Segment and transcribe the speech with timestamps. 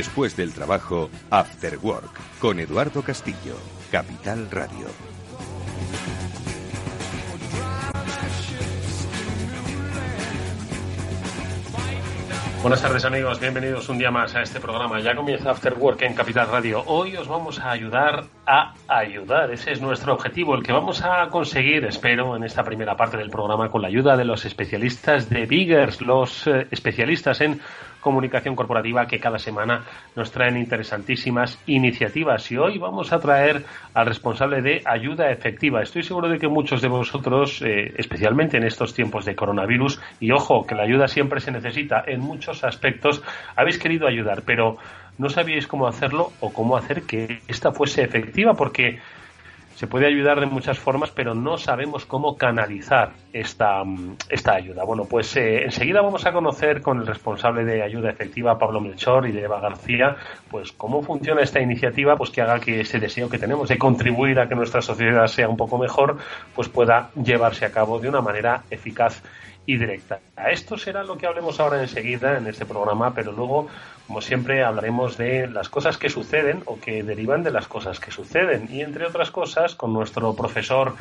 [0.00, 3.54] Después del trabajo, After Work, con Eduardo Castillo,
[3.92, 4.86] Capital Radio.
[12.62, 15.00] Buenas tardes amigos, bienvenidos un día más a este programa.
[15.00, 16.82] Ya comienza After Work en Capital Radio.
[16.86, 19.50] Hoy os vamos a ayudar a ayudar.
[19.50, 23.30] Ese es nuestro objetivo, el que vamos a conseguir, espero, en esta primera parte del
[23.30, 27.60] programa con la ayuda de los especialistas de Biggers, los eh, especialistas en
[28.00, 29.84] comunicación corporativa que cada semana
[30.16, 32.50] nos traen interesantísimas iniciativas.
[32.50, 35.82] Y hoy vamos a traer al responsable de ayuda efectiva.
[35.82, 40.30] Estoy seguro de que muchos de vosotros, eh, especialmente en estos tiempos de coronavirus, y
[40.32, 43.22] ojo, que la ayuda siempre se necesita en muchos aspectos,
[43.56, 44.78] habéis querido ayudar, pero
[45.18, 49.00] no sabíais cómo hacerlo o cómo hacer que esta fuese efectiva, porque
[49.80, 54.84] se puede ayudar de muchas formas, pero no sabemos cómo canalizar esta, mm, esta ayuda.
[54.84, 59.26] Bueno, pues eh, enseguida vamos a conocer con el responsable de ayuda efectiva, Pablo Melchor,
[59.26, 60.16] y de Eva García,
[60.50, 64.38] pues cómo funciona esta iniciativa, pues que haga que ese deseo que tenemos de contribuir
[64.40, 66.18] a que nuestra sociedad sea un poco mejor,
[66.54, 69.22] pues pueda llevarse a cabo de una manera eficaz
[69.64, 70.20] y directa.
[70.50, 73.68] Esto será lo que hablemos ahora enseguida en este programa, pero luego
[74.10, 78.10] como siempre, hablaremos de las cosas que suceden o que derivan de las cosas que
[78.10, 78.66] suceden.
[78.68, 80.96] Y entre otras cosas, con nuestro profesor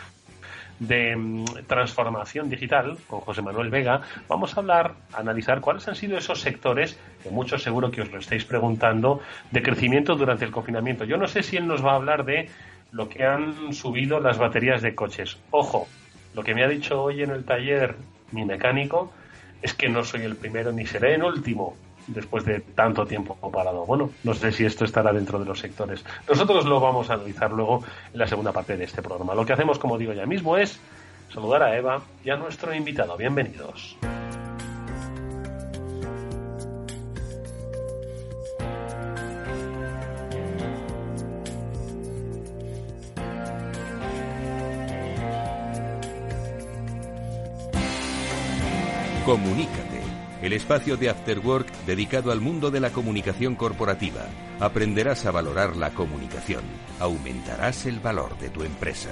[0.78, 5.96] de mm, transformación digital, con José Manuel Vega, vamos a hablar, a analizar cuáles han
[5.96, 10.52] sido esos sectores, que muchos seguro que os lo estáis preguntando, de crecimiento durante el
[10.52, 11.04] confinamiento.
[11.04, 12.48] Yo no sé si él nos va a hablar de
[12.92, 15.40] lo que han subido las baterías de coches.
[15.50, 15.88] Ojo,
[16.36, 17.96] lo que me ha dicho hoy en el taller
[18.32, 19.12] mi mecánico
[19.64, 21.76] es que no soy el primero ni seré el último
[22.10, 23.86] después de tanto tiempo parado.
[23.86, 26.04] Bueno, no sé si esto estará dentro de los sectores.
[26.28, 29.36] Nosotros lo vamos a analizar luego en la segunda parte de este programa.
[29.36, 30.80] Lo que hacemos, como digo ya mismo, es
[31.34, 33.16] saludar a Eva y a nuestro invitado.
[33.18, 33.98] Bienvenidos.
[50.50, 54.26] El espacio de After Work dedicado al mundo de la comunicación corporativa.
[54.60, 56.64] Aprenderás a valorar la comunicación,
[57.00, 59.12] aumentarás el valor de tu empresa.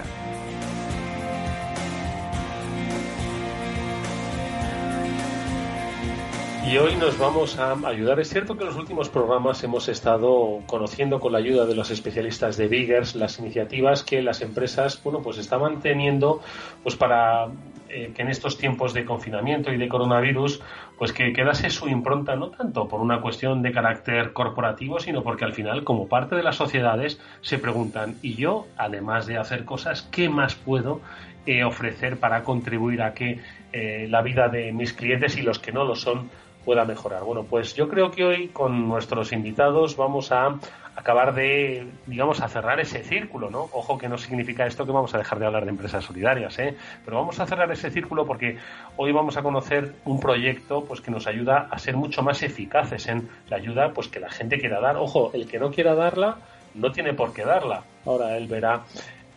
[6.68, 8.20] Y hoy nos vamos a ayudar.
[8.20, 11.92] Es cierto que en los últimos programas hemos estado conociendo con la ayuda de los
[11.92, 16.42] especialistas de Biggers las iniciativas que las empresas, bueno, pues estaban teniendo
[16.84, 17.48] pues para
[17.88, 20.60] eh, que en estos tiempos de confinamiento y de coronavirus,
[20.98, 25.46] pues que quedase su impronta no tanto por una cuestión de carácter corporativo, sino porque
[25.46, 30.08] al final, como parte de las sociedades, se preguntan, ¿y yo, además de hacer cosas,
[30.12, 31.02] qué más puedo
[31.46, 33.40] eh, ofrecer para contribuir a que
[33.72, 36.30] eh, la vida de mis clientes y los que no lo son
[36.68, 37.24] pueda mejorar.
[37.24, 40.60] Bueno, pues yo creo que hoy con nuestros invitados vamos a
[40.98, 43.70] acabar de, digamos, a cerrar ese círculo, ¿no?
[43.72, 46.76] Ojo que no significa esto que vamos a dejar de hablar de empresas solidarias, ¿eh?
[47.06, 48.58] Pero vamos a cerrar ese círculo porque
[48.98, 53.08] hoy vamos a conocer un proyecto pues que nos ayuda a ser mucho más eficaces
[53.08, 54.98] en la ayuda pues que la gente quiera dar.
[54.98, 56.36] Ojo, el que no quiera darla
[56.76, 57.84] no tiene por qué darla.
[58.06, 58.82] Ahora él verá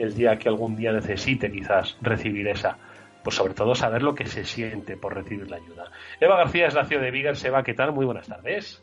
[0.01, 2.77] el día que algún día necesite quizás recibir esa
[3.23, 5.91] pues sobre todo saber lo que se siente por recibir la ayuda.
[6.21, 7.35] Eva García es CEO de Vigar.
[7.45, 7.93] Eva, ¿qué tal?
[7.93, 8.83] Muy buenas tardes.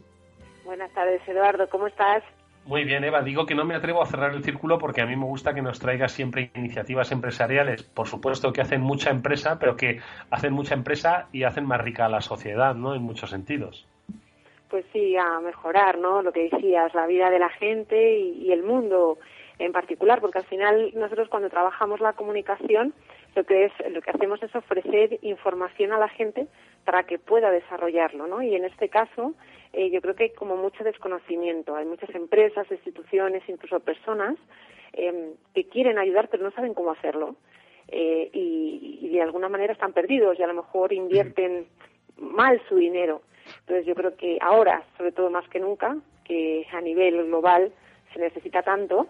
[0.65, 1.67] Buenas tardes, Eduardo.
[1.69, 2.23] ¿Cómo estás?
[2.65, 3.21] Muy bien, Eva.
[3.21, 5.61] Digo que no me atrevo a cerrar el círculo porque a mí me gusta que
[5.61, 10.75] nos traiga siempre iniciativas empresariales, por supuesto que hacen mucha empresa, pero que hacen mucha
[10.75, 12.93] empresa y hacen más rica a la sociedad, ¿no?
[12.93, 13.87] En muchos sentidos.
[14.69, 16.21] Pues sí, a mejorar, ¿no?
[16.21, 19.17] Lo que decías, la vida de la gente y el mundo
[19.59, 22.93] en particular, porque al final nosotros cuando trabajamos la comunicación
[23.37, 26.47] lo que es lo que hacemos es ofrecer información a la gente
[26.85, 28.41] para que pueda desarrollarlo, ¿no?
[28.41, 29.35] Y en este caso
[29.73, 34.37] eh, yo creo que hay como mucho desconocimiento, hay muchas empresas, instituciones, incluso personas
[34.93, 37.35] em, que quieren ayudar pero no saben cómo hacerlo
[37.89, 41.67] eh, y, y, de alguna manera están perdidos y a lo mejor invierten
[42.17, 43.21] mal su dinero.
[43.59, 45.95] Entonces yo creo que ahora, sobre todo más que nunca,
[46.25, 47.71] que a nivel global
[48.13, 49.07] se necesita tanto,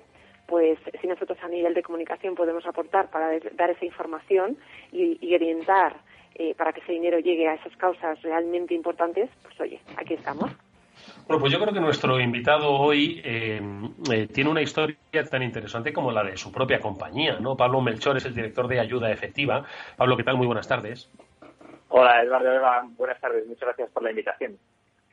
[0.48, 4.58] pues si nosotros a nivel de comunicación podemos aportar para dar esa información
[4.92, 5.98] y, orientar
[6.36, 10.52] eh, para que ese dinero llegue a esas causas realmente importantes, pues oye, aquí estamos.
[11.28, 13.62] Bueno, pues yo creo que nuestro invitado hoy eh,
[14.12, 14.98] eh, tiene una historia
[15.30, 17.56] tan interesante como la de su propia compañía, ¿no?
[17.56, 19.64] Pablo Melchor es el director de Ayuda Efectiva.
[19.96, 20.38] Pablo, ¿qué tal?
[20.38, 21.12] Muy buenas tardes.
[21.90, 22.84] Hola, Eduardo Eva.
[22.98, 23.46] Buenas tardes.
[23.46, 24.58] Muchas gracias por la invitación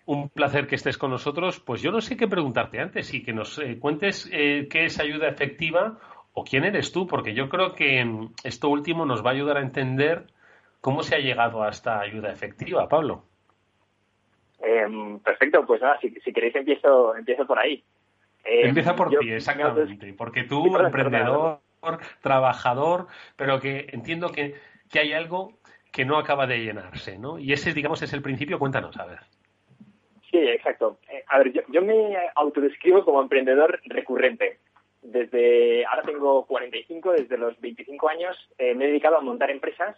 [0.07, 1.61] un placer que estés con nosotros.
[1.61, 5.01] Pues yo no sé qué preguntarte antes y que nos eh, cuentes eh, qué es
[5.01, 5.99] ayuda efectiva
[6.33, 8.05] o quién eres tú, porque yo creo que
[8.43, 10.27] esto último nos va a ayudar a entender
[10.81, 13.25] cómo se ha llegado a esta ayuda efectiva, Pablo.
[14.61, 17.85] Em, perfecto, pues nada, si, queréis empiezo, empiezo por ahí.
[18.45, 21.61] Em, Empieza por ti, exactamente, porque tú, emprendedor,
[22.21, 24.55] trabajador, pero que entiendo que,
[24.91, 25.53] que hay algo
[25.93, 27.39] que no acaba de llenarse, ¿no?
[27.39, 28.59] Y ese, digamos, es el principio.
[28.59, 29.21] Cuéntanos, a ver.
[30.35, 30.99] Sí, exacto.
[31.09, 34.59] Eh, a ver, yo, me autodescribo como emprendedor recurrente.
[35.01, 39.97] Desde, ahora tengo 45, desde los 25 años eh, me he dedicado a montar empresas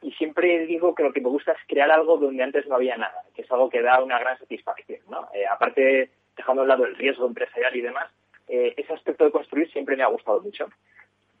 [0.00, 2.96] y siempre digo que lo que me gusta es crear algo donde antes no había
[2.96, 5.28] nada, que es algo que da una gran satisfacción, ¿no?
[5.34, 8.08] Eh, aparte, dejando a un lado el riesgo empresarial y demás,
[8.46, 10.68] ese aspecto de construir siempre me ha gustado mucho.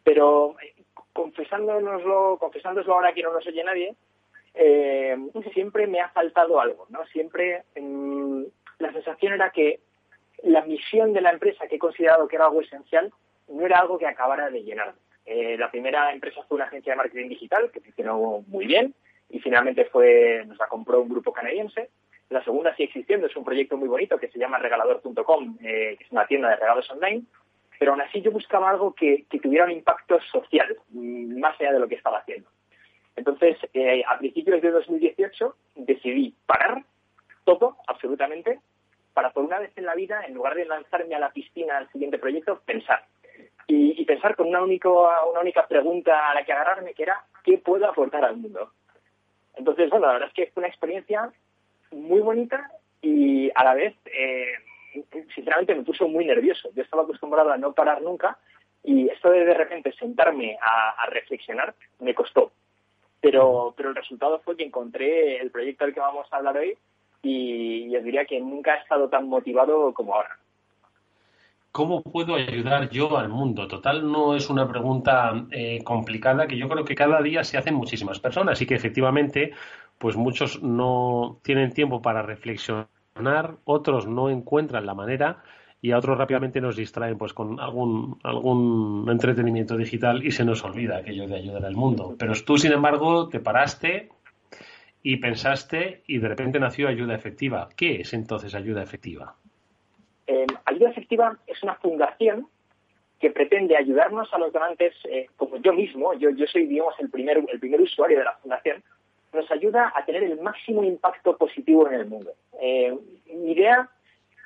[0.02, 0.56] Pero
[1.12, 3.94] confesándonoslo, confesándoslo ahora que no nos oye nadie,
[4.54, 5.16] eh,
[5.52, 7.04] siempre me ha faltado algo, ¿no?
[7.06, 8.42] Siempre mm,
[8.78, 9.80] la sensación era que
[10.42, 13.12] la misión de la empresa, que he considerado que era algo esencial,
[13.48, 14.94] no era algo que acabara de llenar.
[15.24, 18.94] Eh, la primera empresa fue una agencia de marketing digital que funcionó muy bien
[19.30, 21.90] y finalmente fue nos la compró un grupo canadiense.
[22.28, 26.04] La segunda sigue existiendo, es un proyecto muy bonito que se llama regalador.com, eh, que
[26.04, 27.24] es una tienda de regalos online
[27.82, 31.80] pero aún así yo buscaba algo que, tuviera un impacto social, mm, más allá de
[31.80, 32.48] lo que estaba haciendo.
[33.16, 36.84] Entonces, eh, a principios de 2018 decidí parar
[37.44, 38.60] todo, absolutamente,
[39.12, 41.90] para por una vez en la vida, en lugar de lanzarme a la piscina al
[41.90, 43.04] siguiente proyecto, pensar.
[43.66, 47.56] Y, pensar con una, único, una única pregunta a la que agarrarme, que era, ¿qué
[47.58, 48.72] puedo aportar al mundo?
[49.54, 51.32] Entonces, bueno, la verdad es que fue una experiencia
[51.90, 52.70] muy bonita
[53.00, 54.52] y a la vez eh,
[55.34, 56.70] sinceramente me puso muy nervioso.
[56.74, 58.38] Yo estaba acostumbrado a no parar nunca
[58.84, 62.52] y esto de de repente sentarme a, reflexionar me costó.
[63.22, 66.76] Pero, pero el resultado fue que encontré el proyecto del que vamos a hablar hoy
[67.22, 70.36] y, os diría que nunca he estado tan motivado como ahora.
[71.70, 73.66] ¿Cómo puedo ayudar yo al mundo?
[73.66, 77.74] Total, no es una pregunta eh, complicada que yo creo que cada día se hacen
[77.74, 79.52] muchísimas personas y que efectivamente,
[79.96, 82.88] pues muchos no tienen tiempo para reflexionar
[83.64, 85.42] otros no encuentran la manera
[85.84, 90.64] y a otros rápidamente nos distraen pues con algún, algún entretenimiento digital y se nos
[90.64, 92.14] olvida aquello de ayudar al mundo.
[92.16, 94.08] Pero tú, sin embargo, te paraste
[95.02, 97.68] y pensaste y de repente nació ayuda efectiva.
[97.76, 99.34] ¿Qué es entonces ayuda efectiva?
[100.28, 102.46] Eh, ayuda efectiva es una fundación
[103.18, 107.10] que pretende ayudarnos a los donantes, eh, como yo mismo, yo, yo soy, digamos, el
[107.10, 108.84] primer, el primer usuario de la fundación,
[109.32, 112.30] nos ayuda a tener el máximo impacto positivo en el mundo.
[112.60, 112.96] Eh,
[113.34, 113.88] mi idea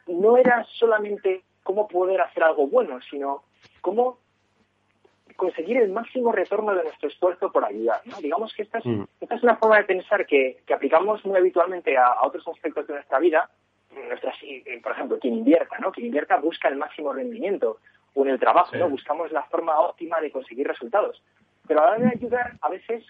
[0.07, 3.43] no era solamente cómo poder hacer algo bueno, sino
[3.81, 4.19] cómo
[5.37, 8.01] conseguir el máximo retorno de nuestro esfuerzo por ayudar.
[8.21, 9.05] Digamos que esta es, mm.
[9.21, 13.19] esta es una forma de pensar que, aplicamos muy habitualmente a, otros aspectos de nuestra
[13.19, 13.51] vida.
[14.43, 15.91] Eh, por ejemplo, quien invierta, ¿no?
[15.93, 17.79] quien invierta busca el máximo rendimiento
[18.15, 18.89] o en el trabajo, ¿no?
[18.89, 21.23] buscamos la forma óptima de conseguir resultados.
[21.67, 23.05] Pero a la hora de ayudar, a veces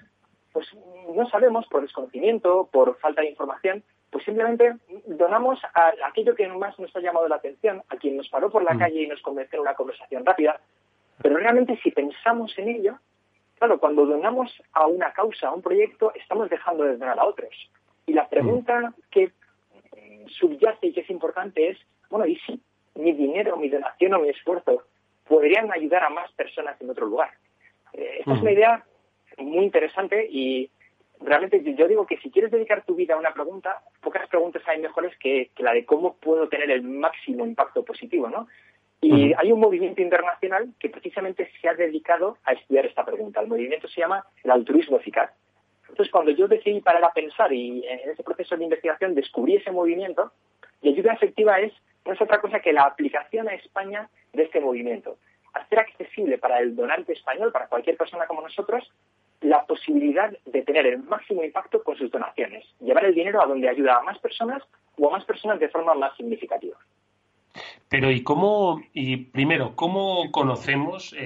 [0.52, 0.66] pues
[1.14, 4.74] no sabemos por desconocimiento, por falta de información, pues simplemente
[5.06, 8.64] donamos a aquello que más nos ha llamado la atención, a quien nos paró por
[8.64, 8.78] la mm.
[8.78, 10.60] calle y nos convenció en una conversación rápida,
[11.22, 12.98] pero realmente si pensamos en ello,
[13.58, 17.54] claro, cuando donamos a una causa, a un proyecto, estamos dejando de donar a otros.
[18.04, 18.94] Y la pregunta mm.
[19.10, 19.32] que
[20.28, 21.78] subyace y que es importante es,
[22.10, 22.60] bueno, ¿y si
[22.94, 24.82] mi dinero, mi donación o mi esfuerzo
[25.28, 27.30] podrían ayudar a más personas en otro lugar?
[27.92, 28.54] Eh, esta es una mm.
[28.54, 28.84] idea
[29.38, 30.70] muy interesante y
[31.20, 34.80] realmente yo digo que si quieres dedicar tu vida a una pregunta, pocas preguntas hay
[34.80, 38.46] mejores que, la de cómo puedo tener el máximo impacto positivo, ¿no?
[39.00, 43.40] Y hay un movimiento internacional que precisamente se ha dedicado a estudiar esta pregunta.
[43.40, 45.30] El movimiento se llama el altruismo eficaz.
[45.82, 49.70] Entonces, cuando yo decidí parar a pensar y en ese proceso de investigación descubrí ese
[49.70, 50.32] movimiento,
[50.82, 51.72] y ayuda efectiva es
[52.06, 55.18] no es otra cosa que la aplicación a España de este movimiento.
[55.52, 58.88] Hacer accesible para el donante español, para cualquier persona como nosotros,
[59.40, 63.68] la posibilidad de tener el máximo impacto con sus donaciones, llevar el dinero a donde
[63.68, 64.62] ayuda a más personas
[64.98, 66.76] o a más personas de forma más significativa.
[67.88, 71.18] Pero ¿y cómo, y primero, cómo conocemos, eh,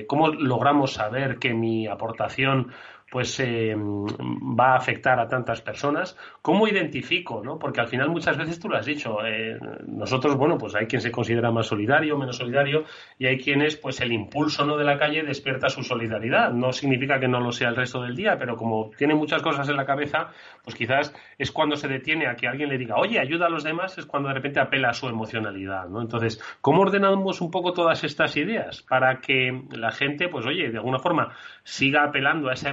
[0.00, 2.72] eh, cómo logramos saber que mi aportación
[3.10, 6.16] pues eh, va a afectar a tantas personas.
[6.42, 7.42] ¿Cómo identifico?
[7.44, 7.58] ¿no?
[7.58, 9.24] Porque al final muchas veces tú lo has dicho.
[9.24, 12.84] Eh, nosotros, bueno, pues hay quien se considera más solidario, menos solidario,
[13.18, 16.52] y hay quienes, pues el impulso no de la calle despierta su solidaridad.
[16.52, 19.68] No significa que no lo sea el resto del día, pero como tiene muchas cosas
[19.68, 20.30] en la cabeza,
[20.64, 23.62] pues quizás es cuando se detiene a que alguien le diga, oye, ayuda a los
[23.62, 26.00] demás, es cuando de repente apela a su emocionalidad, ¿no?
[26.00, 30.78] Entonces, ¿cómo ordenamos un poco todas estas ideas para que la gente, pues oye, de
[30.78, 32.70] alguna forma siga apelando a esa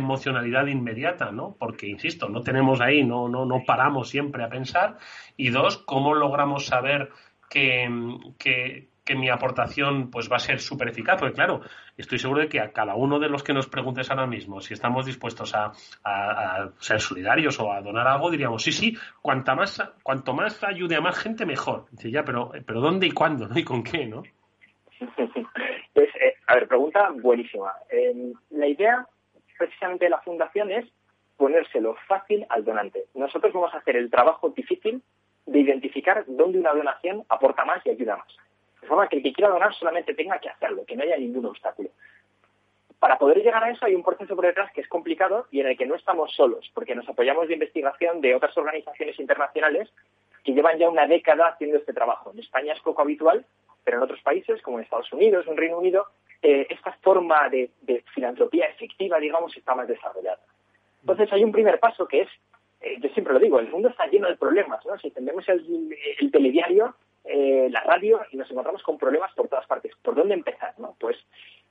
[0.69, 1.55] inmediata, ¿no?
[1.57, 4.97] Porque, insisto, no tenemos ahí, no, no, no paramos siempre a pensar.
[5.37, 7.09] Y dos, ¿cómo logramos saber
[7.49, 11.61] que, que mi aportación pues va a ser súper eficaz, porque claro,
[11.97, 14.73] estoy seguro de que a cada uno de los que nos preguntes ahora mismo si
[14.73, 15.71] estamos dispuestos a,
[16.79, 21.01] ser solidarios o a donar algo, diríamos, sí, sí, cuanta más, cuanto más ayude a
[21.01, 21.85] más gente, mejor.
[21.91, 23.47] Dice, ya, pero, pero ¿dónde y cuándo?
[23.47, 23.57] ¿no?
[23.57, 24.05] ¿Y con qué?
[24.05, 24.23] ¿no?
[25.93, 27.71] Pues, eh, a ver, pregunta buenísima.
[27.91, 29.07] Eh, la idea
[29.67, 30.85] precisamente la fundación es
[31.37, 33.05] ponérselo fácil al donante.
[33.13, 35.01] Nosotros vamos a hacer el trabajo difícil
[35.45, 38.27] de identificar dónde una donación aporta más y ayuda más.
[38.81, 41.45] De forma que el que quiera donar solamente tenga que hacerlo, que no haya ningún
[41.45, 41.89] obstáculo.
[42.99, 45.67] Para poder llegar a eso hay un proceso por detrás que es complicado y en
[45.67, 49.89] el que no estamos solos, porque nos apoyamos de investigación de otras organizaciones internacionales
[50.43, 52.31] que llevan ya una década haciendo este trabajo.
[52.31, 53.45] En España es poco habitual,
[53.83, 56.07] pero en otros países, como en Estados Unidos en Reino Unido,
[56.43, 57.71] eh, esta forma de,
[58.13, 60.39] filantropía efectiva, digamos, está más desarrollada.
[61.01, 62.29] Entonces hay un primer paso que es,
[62.81, 64.97] eh, yo siempre lo digo, el mundo está lleno de problemas, ¿no?
[64.99, 66.95] Si entendemos el, el telediario,
[67.25, 69.93] eh, la radio y nos encontramos con problemas por todas partes.
[70.01, 70.73] ¿Por dónde empezar?
[70.77, 70.95] ¿no?
[70.99, 71.17] Pues,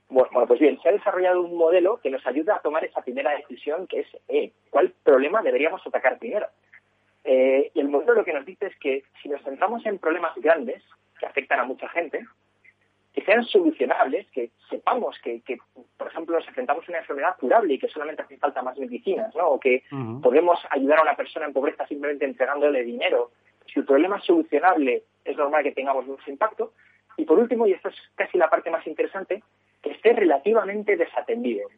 [0.09, 3.31] bueno, pues bien, se ha desarrollado un modelo que nos ayuda a tomar esa primera
[3.31, 6.47] decisión que es eh, cuál problema deberíamos atacar primero.
[7.23, 10.35] Eh, y el modelo lo que nos dice es que si nos centramos en problemas
[10.37, 10.83] grandes
[11.19, 12.25] que afectan a mucha gente,
[13.13, 15.41] que sean solucionables, que sepamos que,
[15.97, 19.33] por ejemplo, nos enfrentamos a una enfermedad curable y que solamente hace falta más medicinas,
[19.35, 19.49] ¿no?
[19.49, 19.83] O que
[20.21, 23.31] podemos ayudar a una persona en pobreza simplemente entregándole dinero.
[23.71, 26.73] Si el problema es solucionable, es normal que tengamos mucho impacto.
[27.15, 29.43] Y por último, y esta es casi la parte más interesante,
[29.83, 31.69] que esté relativamente desatendido.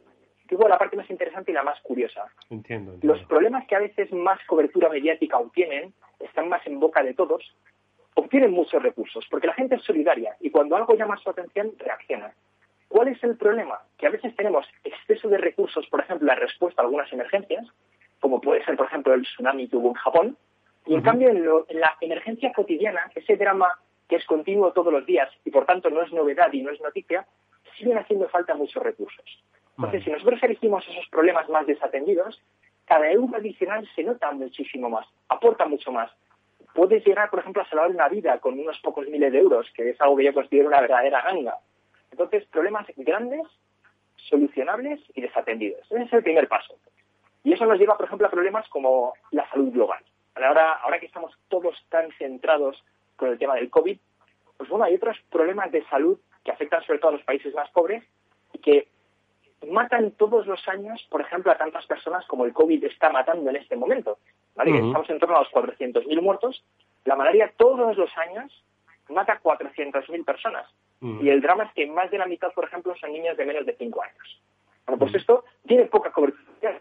[0.48, 2.24] Digo la parte más interesante y la más curiosa.
[2.48, 7.14] Entiendo, Los problemas que a veces más cobertura mediática obtienen, están más en boca de
[7.14, 7.42] todos,
[8.16, 12.32] obtienen muchos recursos, porque la gente es solidaria y cuando algo llama su atención, reacciona.
[12.88, 13.80] ¿Cuál es el problema?
[13.98, 17.66] Que a veces tenemos exceso de recursos, por ejemplo, en respuesta a algunas emergencias,
[18.20, 20.36] como puede ser, por ejemplo, el tsunami que hubo en Japón,
[20.86, 23.68] y en cambio, en, la emergencia cotidiana, ese drama
[24.08, 26.80] que es continuo todos los días y por tanto no es novedad y no es
[26.80, 27.26] noticia,
[27.76, 29.24] siguen haciendo falta muchos recursos.
[29.76, 32.40] Entonces, si nosotros elegimos esos problemas más desatendidos,
[32.84, 36.10] cada euro adicional se nota muchísimo más, aporta mucho más.
[36.76, 39.88] Puedes llegar, por ejemplo, a salvar una vida con unos pocos miles de euros, que
[39.88, 41.56] es algo que yo considero una verdadera ganga.
[42.10, 43.46] Entonces, problemas grandes,
[44.28, 45.90] solucionables y desatendidos.
[45.90, 46.74] Ese es el primer paso.
[47.44, 50.04] Y eso nos lleva, por ejemplo, a problemas como la salud global.
[50.34, 52.84] Ahora, ahora que estamos todos tan centrados
[53.16, 53.98] con el tema del COVID,
[54.58, 57.70] pues bueno, hay otros problemas de salud que afectan sobre todo a los países más
[57.70, 58.04] pobres
[58.52, 58.88] y que
[59.70, 63.56] matan todos los años, por ejemplo, a tantas personas como el COVID está matando en
[63.56, 64.18] este momento.
[64.56, 66.64] Estamos en torno a los 400.000 muertos.
[67.04, 68.64] La malaria todos los años
[69.08, 70.66] mata a 400.000 personas.
[71.00, 73.66] Y el drama es que más de la mitad, por ejemplo, son niños de menos
[73.66, 74.42] de 5 años.
[74.86, 76.80] Bueno, pues esto tiene poca cobertura.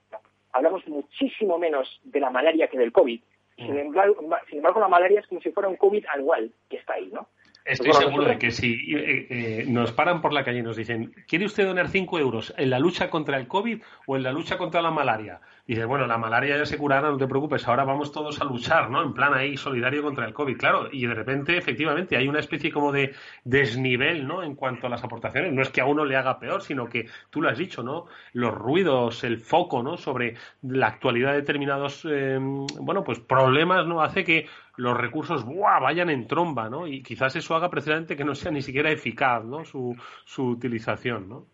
[0.54, 3.22] Hablamos muchísimo menos de la malaria que del COVID.
[3.58, 4.18] Sin embargo,
[4.50, 7.28] sin embargo, la malaria es como si fuera un COVID anual que está ahí, ¿no?
[7.66, 11.16] Estoy seguro de que si eh, eh, nos paran por la calle y nos dicen,
[11.28, 14.58] ¿quiere usted donar 5 euros en la lucha contra el COVID o en la lucha
[14.60, 15.42] contra la malaria?
[15.66, 18.92] Dices, bueno, la malaria ya se curará, no te preocupes, ahora vamos todos a luchar,
[18.92, 19.02] ¿no?
[19.02, 20.90] En plan ahí solidario contra el COVID, claro.
[20.92, 24.44] Y de repente, efectivamente, hay una especie como de desnivel, ¿no?
[24.44, 25.52] En cuanto a las aportaciones.
[25.52, 28.06] No es que a uno le haga peor, sino que tú lo has dicho, ¿no?
[28.34, 29.98] Los ruidos, el foco, ¿no?
[29.98, 34.04] Sobre la actualidad de determinados, eh, bueno, pues problemas, ¿no?
[34.04, 34.46] Hace que
[34.78, 36.88] los recursos vayan en tromba, ¿no?
[36.88, 39.64] Y quizás eso haga precisamente que no sea ni siquiera eficaz, ¿no?
[39.66, 41.46] Su, su utilización, ¿no?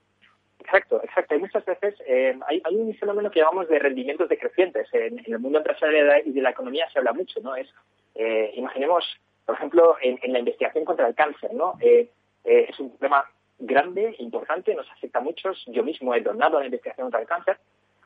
[0.60, 1.34] Exacto, exacto.
[1.34, 4.88] Hay muchas veces, eh, hay, un fenómeno que llamamos de rendimientos decrecientes.
[4.94, 7.56] En, el mundo empresarial y de la economía se habla mucho, ¿no?
[7.56, 7.68] Es,
[8.16, 9.04] eh, imaginemos,
[9.46, 11.74] por ejemplo, en, la investigación contra el cáncer, ¿no?
[11.82, 12.10] Eh,
[12.44, 13.26] es un problema
[13.60, 15.64] grande, importante, nos afecta a muchos.
[15.68, 17.58] Yo mismo he donado a la investigación contra el cáncer,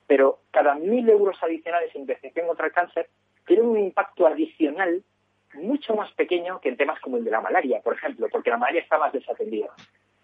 [0.08, 3.10] pero cada mil euros adicionales en investigación contra el cáncer
[3.46, 5.04] tiene un impacto adicional
[5.54, 8.58] mucho más pequeño que en temas como el de la malaria, por ejemplo, porque la
[8.58, 9.70] malaria está más desatendida.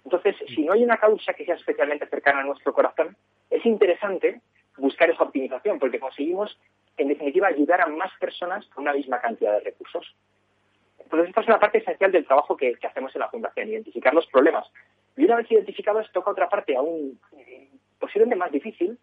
[0.03, 3.15] Entonces, si no hay una causa que sea especialmente cercana a nuestro corazón,
[3.49, 4.41] es interesante
[4.77, 6.59] buscar esa optimización, porque conseguimos,
[6.97, 10.15] en definitiva, ayudar a más personas con una misma cantidad de recursos.
[10.99, 14.27] Entonces, esta es una parte esencial del trabajo que, hacemos en la Fundación, identificar los
[14.27, 14.67] problemas.
[15.15, 17.19] Y una vez identificados, toca otra parte aún
[17.99, 18.97] posiblemente más difícil,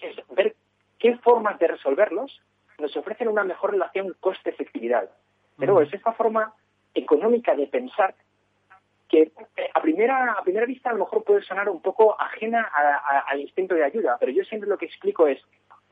[0.00, 0.54] que es ver
[0.98, 2.40] qué formas de resolverlos
[2.78, 5.10] nos ofrecen una mejor relación coste-efectividad.
[5.58, 6.54] Pero es esta forma
[6.94, 8.14] económica de pensar
[9.08, 12.70] que eh, a primera, a primera vista a lo mejor puede sonar un poco ajena
[13.26, 15.40] al instinto de ayuda, pero yo siempre lo que explico es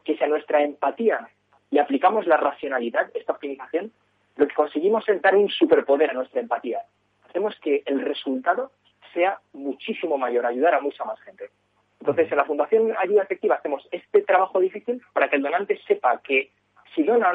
[0.05, 1.29] que si a nuestra empatía
[1.71, 3.93] le aplicamos la racionalidad, esta optimización,
[4.37, 6.83] lo que conseguimos es dar un superpoder a nuestra empatía.
[7.29, 8.71] Hacemos que el resultado
[9.13, 11.51] sea muchísimo mayor, ayudar a mucha más gente.
[12.01, 16.21] Entonces, en la Fundación Ayuda Efectiva hacemos este trabajo difícil para que el donante sepa
[16.23, 16.51] que
[16.97, 17.29] si dona,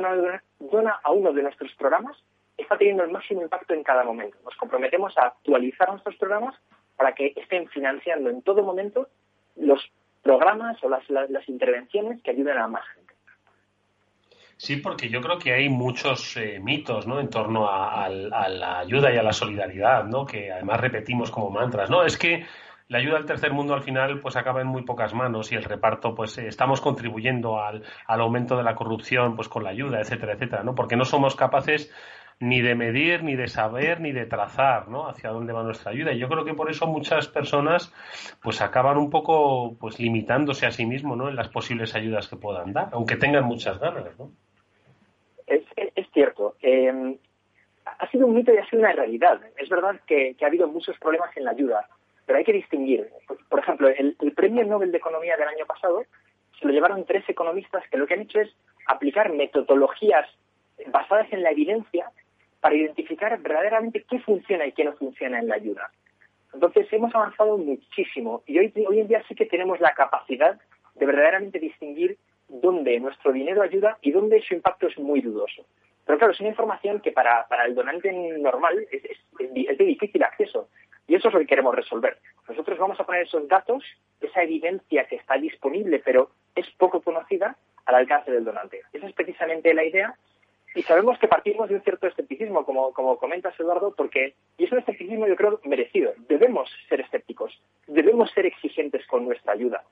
[1.04, 2.18] a uno de nuestros programas,
[2.58, 4.38] está teniendo el máximo impacto en cada momento.
[4.44, 6.56] Nos comprometemos a actualizar nuestros programas
[6.98, 9.08] para que estén financiando en todo momento
[9.56, 9.80] los
[10.24, 11.04] programas o las,
[11.48, 13.14] intervenciones que ayuden a más gente.
[14.58, 17.20] Sí, porque yo creo que hay muchos eh, mitos ¿no?
[17.20, 20.26] en torno a, la ayuda y a la solidaridad, ¿no?
[20.26, 21.90] que además repetimos como mantras.
[21.90, 22.46] No, es que
[22.92, 25.64] la ayuda al tercer mundo al final pues acaba en muy pocas manos y el
[25.64, 30.00] reparto pues eh, estamos contribuyendo al, al, aumento de la corrupción pues con la ayuda,
[30.00, 30.76] etcétera, etcétera, ¿no?
[30.76, 31.92] Porque no somos capaces
[32.42, 35.08] ni de medir, ni de saber, ni de trazar, ¿no?
[35.08, 36.12] Hacia dónde va nuestra ayuda.
[36.12, 37.94] Y yo creo que por eso muchas personas,
[38.42, 41.30] pues acaban un poco, pues limitándose a sí mismos, ¿no?
[41.30, 44.32] En las posibles ayudas que puedan dar, aunque tengan muchas ganas, ¿no?
[45.48, 45.64] Es,
[46.14, 46.56] cierto.
[46.62, 47.16] Em,
[47.86, 49.40] ha sido un mito y ha sido una realidad.
[49.56, 51.88] Es verdad que, ha habido muchos problemas en la ayuda,
[52.26, 53.10] pero hay que distinguir.
[53.50, 56.04] Por, ejemplo, el, Premio Nobel de Economía del año pasado
[56.60, 58.50] se lo llevaron tres economistas que lo que han hecho es
[58.88, 60.28] aplicar metodologías
[60.88, 62.10] basadas en la evidencia
[62.60, 65.92] para identificar verdaderamente qué funciona y qué no funciona en la ayuda.
[66.54, 70.60] Entonces hemos avanzado muchísimo y hoy, hoy en día sí que tenemos la capacidad
[70.96, 75.66] de verdaderamente distinguir dónde nuestro dinero ayuda y dónde su impacto es muy dudoso.
[76.06, 80.68] Pero claro, es una información que para, el donante normal es, es, de difícil acceso
[81.12, 82.18] y eso es lo que queremos resolver.
[82.48, 83.84] Nosotros vamos a poner esos datos,
[84.22, 88.84] esa evidencia que está disponible pero es poco conocida, al alcance del donante.
[88.94, 90.16] Esa es precisamente la idea
[90.74, 94.72] y sabemos que partimos de un cierto escepticismo, como, como comentas, Eduardo, porque, y es
[94.72, 99.84] un escepticismo yo creo merecido, debemos ser escépticos, debemos ser exigentes con nuestra ayuda.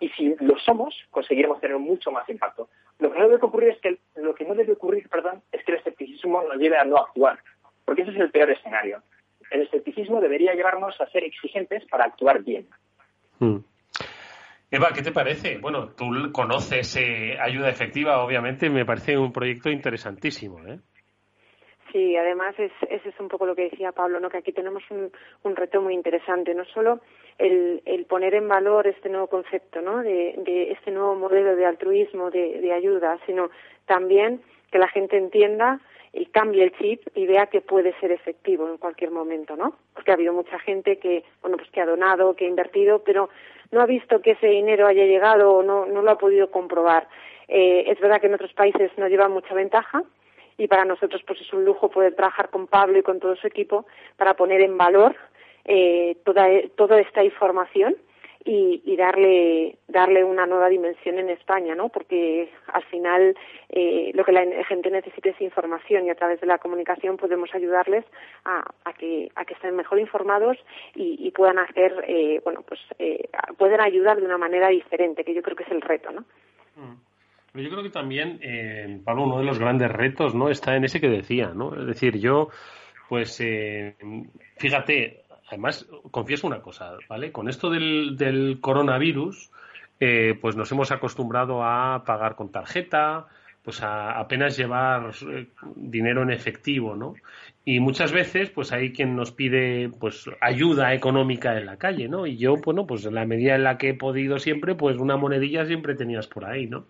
[0.00, 2.68] Y si lo somos, conseguiremos tener mucho más impacto.
[2.98, 5.70] Lo que no debe ocurrir es que, lo que no debe ocurrir, perdón, es que
[5.70, 7.38] el escepticismo nos lleve a no actuar,
[7.84, 9.00] porque ese es el peor escenario.
[9.50, 12.66] El escepticismo debería llevarnos a ser exigentes para actuar bien.
[13.38, 13.58] Hmm.
[14.70, 15.58] Eva, ¿qué te parece?
[15.58, 20.80] Bueno, tú conoces eh, Ayuda Efectiva, obviamente, me parece un proyecto interesantísimo, ¿eh?
[21.92, 24.28] Sí, además es, ese es un poco lo que decía Pablo, ¿no?
[24.28, 25.10] que aquí tenemos un,
[25.44, 27.00] un reto muy interesante, no solo
[27.38, 30.02] el, el, poner en valor este nuevo concepto, ¿no?
[30.02, 33.50] de, de este nuevo modelo de altruismo, de, de ayuda, sino
[33.86, 35.80] también que la gente entienda
[36.16, 39.76] y cambie el chip y vea que puede ser efectivo en cualquier momento, ¿no?
[39.92, 43.28] Porque ha habido mucha gente que, bueno, pues que ha donado, que ha invertido, pero
[43.70, 47.06] no ha visto que ese dinero haya llegado o no, no lo ha podido comprobar.
[47.48, 50.02] Eh, es verdad que en otros países no lleva mucha ventaja
[50.56, 53.46] y para nosotros pues es un lujo poder trabajar con Pablo y con todo su
[53.46, 53.84] equipo
[54.16, 55.14] para poner en valor
[55.66, 57.94] eh, toda, toda esta información
[58.46, 61.88] y, darle darle una nueva dimensión en España, ¿no?
[61.88, 63.36] Porque al final
[63.68, 67.54] eh, lo que la gente necesita es información y a través de la comunicación podemos
[67.54, 68.04] ayudarles
[68.44, 68.62] a,
[68.98, 70.56] que a que estén mejor informados
[70.94, 73.28] y, puedan hacer eh, bueno pues eh,
[73.58, 76.24] pueden ayudar de una manera diferente, que yo creo que es el reto, ¿no?
[76.76, 77.60] Mm.
[77.60, 80.48] yo creo que también, eh, Pablo, uno de los grandes retos, ¿no?
[80.48, 81.74] Está en ese que decía, ¿no?
[81.74, 82.48] Es decir, yo,
[83.08, 83.96] pues, eh,
[84.56, 87.32] fíjate, además, confieso una cosa, ¿vale?
[87.32, 89.50] Con esto del, coronavirus,
[90.00, 93.26] eh, pues nos hemos acostumbrado a pagar con tarjeta,
[93.62, 97.14] pues a apenas llevar eh, dinero en efectivo, ¿no?
[97.64, 102.26] Y muchas veces, pues hay quien nos pide, pues, ayuda económica en la calle, ¿no?
[102.26, 105.16] Y yo, bueno, pues en la medida en la que he podido siempre, pues una
[105.16, 106.86] monedilla siempre tenías por ahí, ¿no?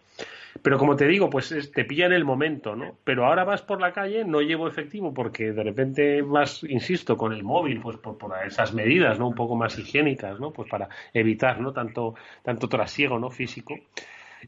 [0.62, 2.96] Pero como te digo, pues te pilla en el momento, ¿no?
[3.04, 7.32] Pero ahora vas por la calle, no llevo efectivo porque de repente vas, insisto, con
[7.32, 8.16] el móvil, pues por,
[8.46, 9.28] esas medidas, ¿no?
[9.28, 10.52] Un poco más higiénicas, ¿no?
[10.52, 11.72] Pues para evitar, ¿no?
[11.72, 13.30] Tanto, tanto trasiego, ¿no?
[13.30, 13.74] Físico.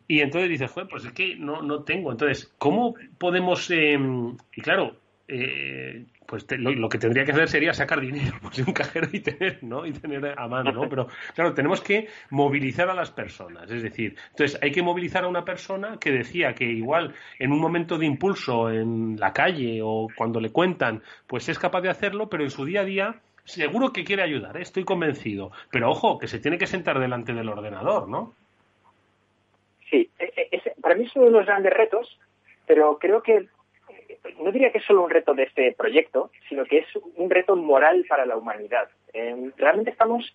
[0.07, 2.13] Y entonces dices, joder, pues es que no, no tengo.
[2.13, 3.71] Entonces, ¿cómo podemos...?
[3.71, 8.65] Em, y claro, eh, pues lo, que tendría que hacer sería sacar dinero pues, de
[8.65, 9.87] un cajero y tener, ¿no?
[9.87, 10.87] Y tener a mano, ¿no?
[10.87, 13.71] Pero claro, tenemos que movilizar a las personas.
[13.71, 17.59] Es decir, entonces hay que movilizar a una persona que decía que igual en un
[17.59, 22.29] momento de impulso en la calle o cuando le cuentan, pues es capaz de hacerlo,
[22.29, 23.15] pero en su día a día
[23.45, 25.51] seguro que quiere ayudar, estoy convencido.
[25.71, 28.35] Pero ojo, que se tiene que sentar delante del ordenador, ¿no?
[29.89, 32.19] Sí, e, e, para mí es uno de los grandes retos,
[32.67, 33.49] pero creo que
[34.41, 36.87] no diría que es solo un reto de este proyecto, sino que es
[37.17, 38.89] un reto moral para la humanidad.
[39.13, 40.33] Eh, realmente estamos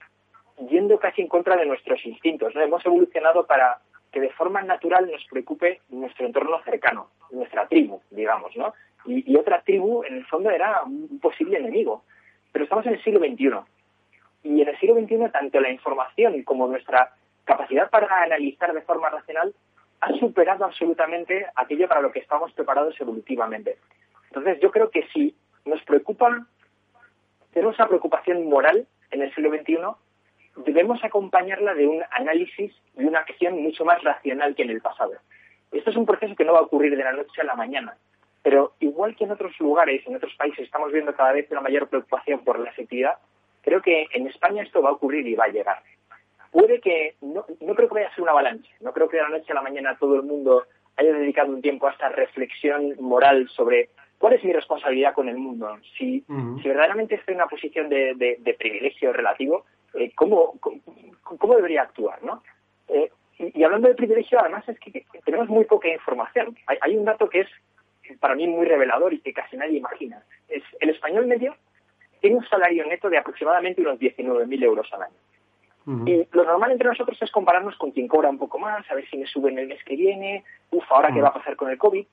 [0.69, 2.53] yendo casi en contra de nuestros instintos.
[2.55, 2.61] ¿no?
[2.61, 3.79] Hemos evolucionado para
[4.11, 8.73] que de forma natural nos preocupe nuestro entorno cercano, nuestra tribu, digamos, ¿no?
[9.05, 12.03] Y, y, otra tribu, en el fondo, era un posible enemigo.
[12.51, 13.49] Pero estamos en el siglo XXI.
[14.43, 17.11] Y en el siglo XXI, tanto la información como nuestra
[17.43, 19.53] capacidad para analizar de forma racional
[20.03, 23.77] ha superado absolutamente aquello para lo que estamos preparados evolutivamente.
[24.27, 26.45] Entonces, yo creo que si nos preocupa,
[27.53, 29.77] tenemos una preocupación moral en el siglo XXI,
[30.65, 35.13] debemos acompañarla de un análisis y una acción mucho más racional que en el pasado.
[35.71, 37.95] Esto es un proceso que no va a ocurrir de la noche a la mañana,
[38.41, 41.87] Pero igual que en otros lugares, en otros países, estamos viendo cada vez una mayor
[41.87, 43.13] preocupación por la efectividad,
[43.61, 45.81] creo que en España esto va a ocurrir y va a llegar.
[46.53, 49.23] Puede que, no, no creo que vaya a ser una avalancha, no creo que de
[49.23, 52.95] la noche a la mañana todo el mundo haya dedicado un tiempo a esta reflexión
[52.99, 53.89] moral sobre
[54.19, 55.75] cuál es mi responsabilidad con el mundo.
[55.97, 56.23] Si,
[56.61, 60.53] si verdaderamente estoy en una posición de, privilegio relativo, eh, ¿cómo,
[61.23, 62.23] cómo, debería actuar?
[62.23, 62.43] ¿no?
[62.87, 66.55] Eh, y, hablando de privilegio, además es que tenemos muy poca información.
[66.67, 67.49] Hay, un dato que es
[68.19, 70.21] para mí muy revelador y que casi nadie imagina.
[70.47, 71.55] Es el español medio
[72.21, 75.15] tiene un salario neto de aproximadamente unos 19.000 euros al año.
[75.85, 79.05] Y lo normal entre nosotros es compararnos con quien cobra un poco más, a ver
[79.09, 81.77] si me suben el mes que viene, uff, ahora qué va a pasar con el
[81.77, 82.05] COVID.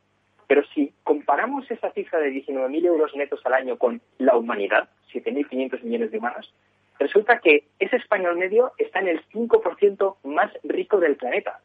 [0.49, 5.83] Pero si comparamos esa cifra de 19.000 euros netos al año con la humanidad, 7.500
[5.85, 6.53] millones de humanos,
[6.99, 11.61] resulta que ese español medio está en el 5% más rico del planeta.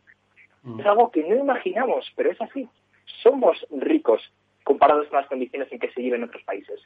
[0.80, 2.68] Es algo que no imaginamos, pero es así.
[3.22, 4.22] Somos ricos
[4.64, 6.82] comparados con las condiciones en que se vive en otros países.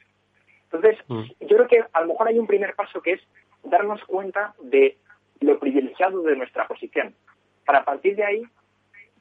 [0.64, 0.98] Entonces,
[1.40, 3.20] yo creo que a lo mejor hay un primer paso que es
[3.64, 4.96] darnos cuenta de
[5.40, 7.14] lo privilegiado de nuestra posición.
[7.64, 8.42] Para partir de ahí,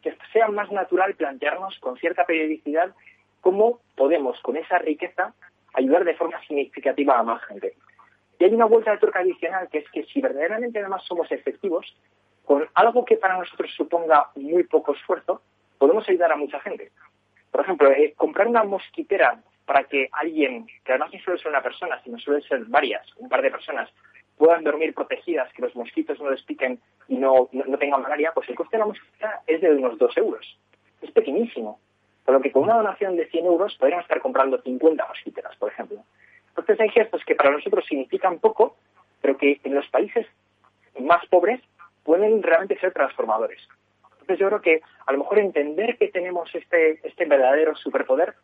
[0.01, 2.93] que sea más natural plantearnos con cierta periodicidad
[3.41, 5.33] cómo podemos, con esa riqueza,
[5.73, 7.73] ayudar de forma significativa a más gente.
[8.37, 11.95] Y hay una vuelta de tuerca adicional, que es que si verdaderamente además somos efectivos,
[12.45, 15.41] con algo que para nosotros suponga muy poco esfuerzo,
[15.77, 16.91] podemos ayudar a mucha gente.
[17.51, 21.61] Por ejemplo, eh, comprar una mosquitera para que alguien, que además no suele ser una
[21.61, 23.89] persona, sino suele ser varias, un par de personas,
[24.39, 28.47] puedan dormir protegidas, que los mosquitos no les piquen y no, no, tengan malaria, pues
[28.47, 30.57] el coste de la mosquita es de unos 2 euros.
[31.01, 31.77] Es pequeñísimo.
[32.23, 35.69] Por lo que con una donación de 100 euros podríamos estar comprando 50 mosquiteras, por
[35.69, 36.03] ejemplo.
[36.47, 38.77] Entonces hay gestos que para nosotros significan poco,
[39.21, 40.25] pero que en los países
[40.97, 41.59] más pobres
[42.05, 43.59] pueden realmente ser transformadores.
[44.21, 48.35] Entonces yo creo que a lo mejor entender que tenemos este, este verdadero superpoder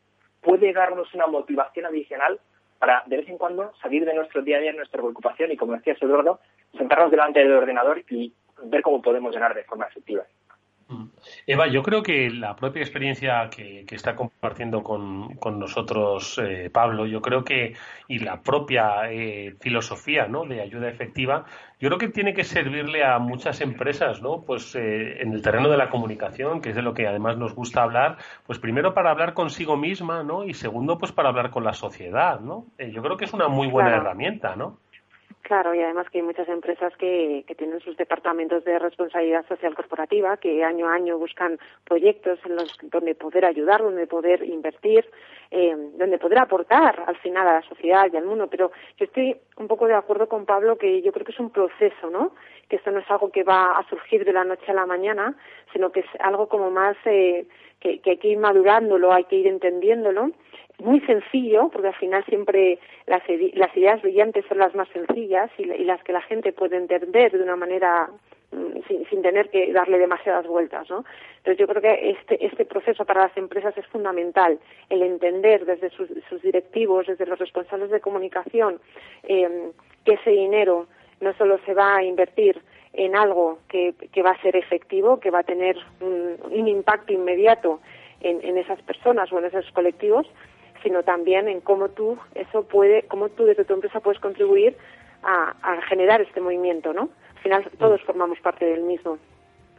[0.42, 2.42] puede darnos una motivación adicional
[2.86, 5.74] para de vez en cuando salir de nuestro día a día, nuestra preocupación y, como
[5.74, 6.40] decía Eduardo,
[6.78, 10.24] sentarnos delante del ordenador y ver cómo podemos llenar de forma efectiva.
[11.48, 17.22] Eva, yo creo que la propia experiencia que, está compartiendo con, nosotros eh, Pablo, yo
[17.22, 17.74] creo que,
[18.08, 20.46] y la propia eh, filosofía ¿no?
[20.46, 21.46] de ayuda efectiva,
[21.80, 24.42] yo creo que tiene que servirle a muchas empresas, ¿no?
[24.42, 27.54] Pues eh, en el terreno de la comunicación, que es de lo que además nos
[27.54, 30.46] gusta hablar, pues primero para hablar consigo misma, ¿no?
[30.46, 32.66] Y segundo, pues para hablar con la sociedad, ¿no?
[32.78, 34.80] yo creo que es una muy buena herramienta, ¿no?
[35.46, 39.76] Claro, y además que hay muchas empresas que, que, tienen sus departamentos de responsabilidad social
[39.76, 45.06] corporativa, que año a año buscan proyectos en los donde poder ayudar, donde poder invertir,
[45.52, 48.48] eh, donde poder aportar al final a la sociedad y al mundo.
[48.50, 51.52] Pero yo estoy un poco de acuerdo con Pablo que yo creo que es un
[51.52, 52.34] proceso, ¿no?
[52.70, 55.36] Que esto no es algo que va a surgir de la noche a la mañana,
[55.72, 57.46] sino que es algo como más eh,
[57.80, 60.32] que, hay que ir madurándolo, hay que ir entendiéndolo
[60.80, 66.04] muy sencillo, porque al final siempre las, ideas brillantes son las más sencillas y, las
[66.04, 68.10] que la gente puede entender de una manera
[68.52, 71.06] mm, sin, sin, tener que darle demasiadas vueltas, ¿no?
[71.38, 75.90] Entonces yo creo que este, este proceso para las empresas es fundamental, el entender desde
[75.92, 78.80] sus, sus directivos, desde los responsables de comunicación,
[79.24, 79.72] eh,
[80.04, 80.88] que ese dinero
[81.26, 82.62] no solo se va a invertir
[82.94, 87.12] en algo que, que va a ser efectivo, que va a tener un, un impacto
[87.12, 87.82] inmediato
[88.22, 90.28] en, en esas personas o en esos colectivos,
[90.84, 94.78] sino también en cómo tú eso puede, cómo tú desde tu empresa puedes contribuir
[95.24, 97.10] a, generar este movimiento, ¿no?
[97.38, 99.18] Al final todos formamos parte del mismo.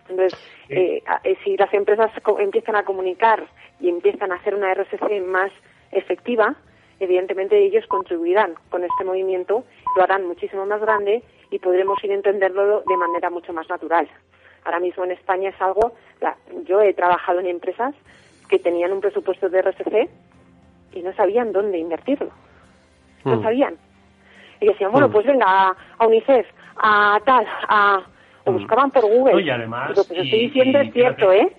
[0.08, 3.46] Entonces, eh, eh, si las empresas empiezan a comunicar
[3.80, 5.52] y empiezan a hacer una RSC más
[5.92, 6.56] efectiva,
[6.98, 9.64] evidentemente ellos contribuirán con este movimiento,
[9.96, 14.08] lo harán muchísimo más grande y podremos ir a entenderlo de manera mucho más natural.
[14.64, 15.92] Ahora mismo en España es algo,
[16.64, 17.94] yo he trabajado en empresas
[18.48, 20.08] que tenían un presupuesto de RSC
[20.94, 22.30] y no sabían dónde invertirlo.
[23.24, 23.42] No hmm.
[23.42, 23.76] sabían.
[24.60, 25.12] Y decían, bueno, hmm.
[25.12, 28.02] pues venga, a, UNICEF, a tal, a...
[28.44, 28.58] O hmm.
[28.58, 29.42] buscaban por Google.
[29.42, 31.52] y además, lo que estoy diciendo es cierto, ¿eh?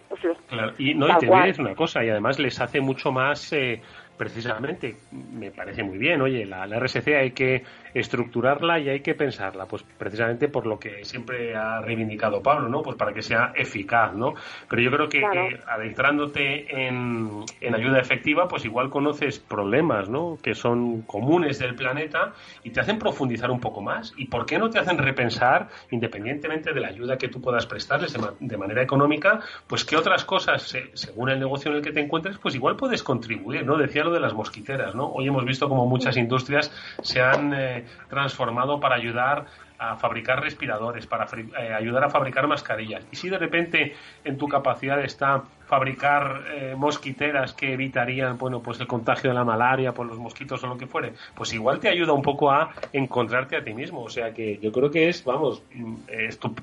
[0.47, 3.82] Claro, y no, y te decir una cosa, y además les hace mucho más eh,
[4.17, 6.21] precisamente me parece muy bien.
[6.21, 11.03] Oye, la, RSC hay que estructurarla y hay que pensarla, pues precisamente por lo que
[11.06, 12.82] siempre ha reivindicado Pablo, ¿no?
[12.82, 14.34] Pues para que sea eficaz, ¿no?
[14.69, 15.23] Pero yo creo que
[15.67, 20.38] adentrándote en, en, ayuda efectiva, pues igual conoces problemas, ¿no?
[20.41, 24.13] Que son comunes del planeta y te hacen profundizar un poco más.
[24.17, 28.15] ¿Y por qué no te hacen repensar, independientemente de la ayuda que tú puedas prestarles
[28.39, 32.38] de, manera económica, pues qué otras cosas, según el negocio en el que te encuentres,
[32.38, 33.77] pues igual puedes contribuir, ¿no?
[33.77, 35.08] Decía lo de las mosquiteras, ¿no?
[35.08, 39.46] Hoy hemos visto como muchas industrias se han eh, transformado para ayudar
[39.80, 43.06] a fabricar respiradores, para eh, ayudar a fabricar mascarillas.
[43.12, 48.80] Y si de repente en tu capacidad está fabricar eh, mosquiteras que evitarían, bueno, pues
[48.80, 51.89] el contagio de la malaria por los mosquitos o lo que fuere, pues igual te
[51.89, 54.02] ayuda un poco a encontrarte a ti mismo.
[54.02, 55.96] O sea que yo creo que es, vamos, mm,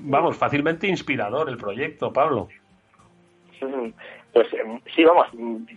[0.01, 2.49] vamos, fácilmente inspirador el proyecto, Pablo.
[4.35, 5.27] Pues em, sí, vamos,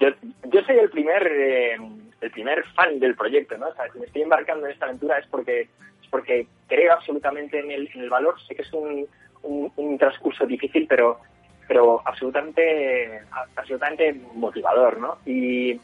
[0.01, 0.09] yo,
[0.51, 1.77] yo soy el primer eh,
[2.21, 3.69] el primer fan del proyecto, ¿no?
[3.69, 5.69] O sea, si me estoy embarcando en esta aventura es porque
[6.11, 8.35] porque creo absolutamente en el, en el valor.
[8.49, 9.07] Sé que es un,
[9.45, 11.21] un, transcurso difícil, pero
[11.69, 13.23] pero absolutamente
[13.55, 15.19] absolutamente motivador, ¿no?
[15.25, 15.81] Y,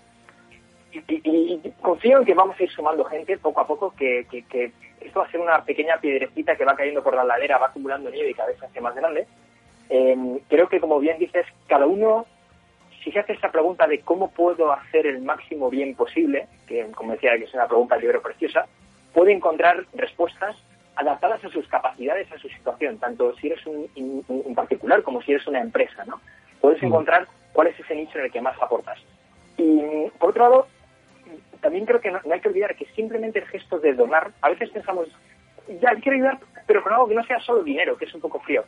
[0.91, 5.21] y, confío en que vamos a ir sumando gente poco a poco, que, que, esto
[5.21, 8.31] va a ser una pequeña piedrecita que va cayendo por la ladera, va acumulando nieve
[8.31, 9.29] y cada vez se más grande.
[9.91, 12.27] Em, creo que, como bien dices, cada uno,
[13.05, 17.13] si se hace esa pregunta de cómo puedo hacer el máximo bien posible, que como
[17.13, 18.67] decía que es una pregunta del libro preciosa,
[19.13, 20.57] puede encontrar respuestas
[20.97, 25.47] adaptadas a sus capacidades, a su situación, tanto si eres un, particular como si eres
[25.47, 26.21] una empresa, ¿no?
[26.61, 26.87] Puedes mm.
[26.87, 28.99] encontrar cuál es ese nicho en el que más aportas.
[29.59, 30.67] Y por otro lado,
[31.61, 34.71] también creo que no, hay que olvidar que simplemente el gesto de donar, a veces
[34.71, 35.09] pensamos,
[35.81, 38.41] ya quiero ayudar, pero con algo que no sea solo dinero, que es un poco
[38.41, 38.65] frío.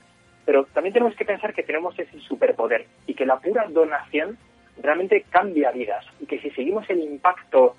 [0.46, 4.38] Pero también tenemos que pensar que tenemos ese superpoder y que la pura donación
[4.80, 7.74] realmente cambia vidas y que si seguimos el impacto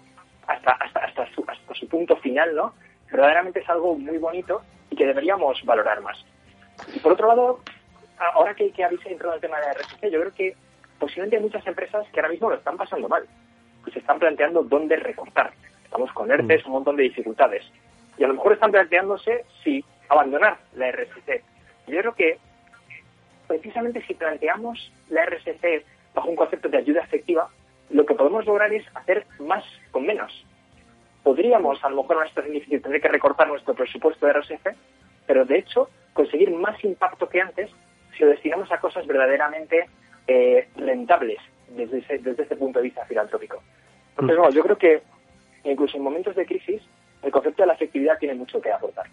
[0.46, 2.74] hasta, hasta, hasta, su, hasta su punto final, ¿no?
[3.10, 6.24] Verdaderamente es algo muy bonito y que deberíamos valorar más.
[6.94, 7.60] Y por otro lado,
[8.34, 10.56] ahora que, que habéis entrado en el tema de la RSC, yo creo que
[11.00, 13.26] posiblemente hay muchas empresas que ahora mismo lo están pasando mal,
[13.86, 15.54] que se están planteando dónde recortar.
[15.84, 16.68] Estamos con ERTES, mm.
[16.68, 17.64] un montón de dificultades.
[18.18, 21.44] Y a lo mejor están planteándose si abandonar la RSC.
[21.88, 22.40] Yo creo que
[23.48, 25.84] precisamente si planteamos la RSC
[26.14, 27.50] bajo un concepto de ayuda efectiva,
[27.90, 30.46] lo que podemos lograr es hacer más con menos.
[31.24, 34.76] Podríamos, a lo mejor en una situación difícil, tener que recortar nuestro presupuesto de RSC,
[35.26, 37.70] pero de hecho conseguir más impacto que antes
[38.18, 39.88] si lo destinamos a cosas verdaderamente
[40.28, 41.38] eh, rentables
[41.70, 43.62] desde ese, desde este punto de vista filantrópico.
[44.12, 45.02] Entonces, bueno, yo creo que
[45.64, 46.82] incluso en momentos de crisis
[47.22, 49.06] el concepto de la efectividad tiene mucho que aportar.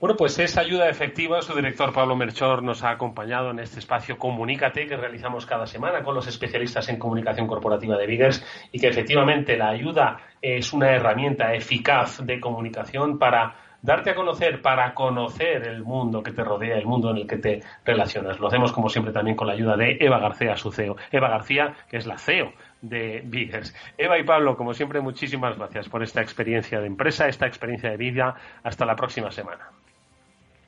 [0.00, 4.16] Bueno, pues esa ayuda efectiva, su director Pablo Merchor nos ha acompañado en este espacio
[4.16, 8.88] Comunícate que realizamos cada semana con los especialistas en comunicación corporativa de Biggers y que
[8.88, 15.68] efectivamente la ayuda es una herramienta eficaz de comunicación para darte a conocer, para conocer
[15.68, 18.40] el mundo que te rodea, el mundo en el que te relacionas.
[18.40, 20.96] Lo hacemos como siempre también con la ayuda de Eva García, su CEO.
[21.12, 23.74] Eva García, que es la CEO de Biggers.
[23.98, 27.98] Eva y Pablo, como siempre, muchísimas gracias por esta experiencia de empresa, esta experiencia de
[27.98, 28.34] vida.
[28.62, 29.68] Hasta la próxima semana.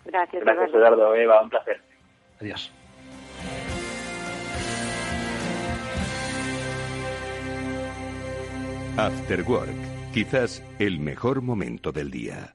[0.04, 1.14] Gracias, Gracias Eduardo.
[1.14, 1.80] Eva, un placer.
[2.40, 2.72] Adiós.
[8.96, 12.54] After Work, quizás el mejor momento del día.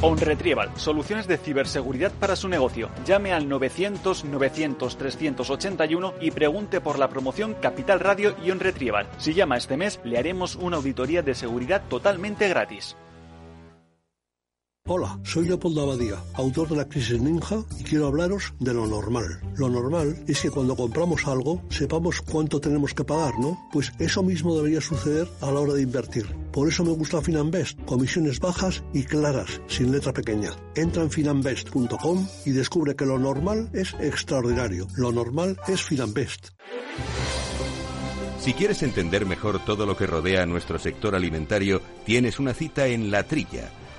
[0.00, 2.88] OnRetrieval, soluciones de ciberseguridad para su negocio.
[3.04, 9.08] Llame al 900 900 381 y pregunte por la promoción Capital Radio y OnRetrieval.
[9.18, 12.96] Si llama este mes, le haremos una auditoría de seguridad totalmente gratis.
[14.90, 19.38] Hola, soy Leopoldo Abadía, autor de La Crisis Ninja, y quiero hablaros de lo normal.
[19.58, 23.68] Lo normal es que cuando compramos algo sepamos cuánto tenemos que pagar, ¿no?
[23.70, 26.34] Pues eso mismo debería suceder a la hora de invertir.
[26.52, 30.52] Por eso me gusta Finanbest, comisiones bajas y claras, sin letra pequeña.
[30.74, 34.86] Entra en finanbest.com y descubre que lo normal es extraordinario.
[34.96, 36.48] Lo normal es Finanbest.
[38.40, 42.86] Si quieres entender mejor todo lo que rodea a nuestro sector alimentario, tienes una cita
[42.86, 43.70] en La Trilla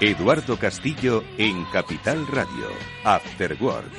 [0.00, 2.68] Eduardo Castillo en Capital Radio,
[3.04, 3.90] After Work.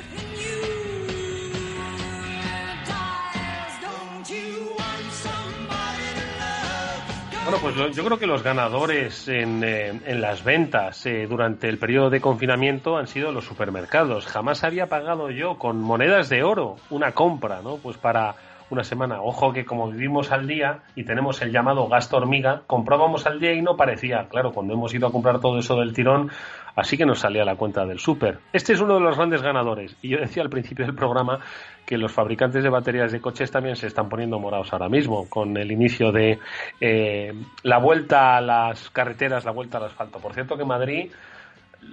[7.44, 12.10] Bueno, pues yo creo que los ganadores en, eh, las ventas eh, durante el periodo
[12.10, 14.26] de confinamiento han sido los supermercados.
[14.26, 17.76] Jamás había pagado yo con monedas de oro una compra, ¿no?
[17.76, 18.34] Pues para
[18.72, 19.20] una semana.
[19.20, 23.52] Ojo que como vivimos al día y tenemos el llamado gasto hormiga, comprábamos al día
[23.52, 26.30] y no parecía, claro, cuando hemos ido a comprar todo eso del tirón,
[26.74, 28.38] así que nos salía la cuenta del súper.
[28.52, 29.94] Este es uno de los grandes ganadores.
[30.00, 31.38] Y yo decía al principio del programa
[31.84, 35.54] que los fabricantes de baterías de coches también se están poniendo morados ahora mismo, con
[35.58, 36.38] el inicio de
[36.80, 40.18] eh, la vuelta a las carreteras, la vuelta al asfalto.
[40.18, 41.10] Por cierto que Madrid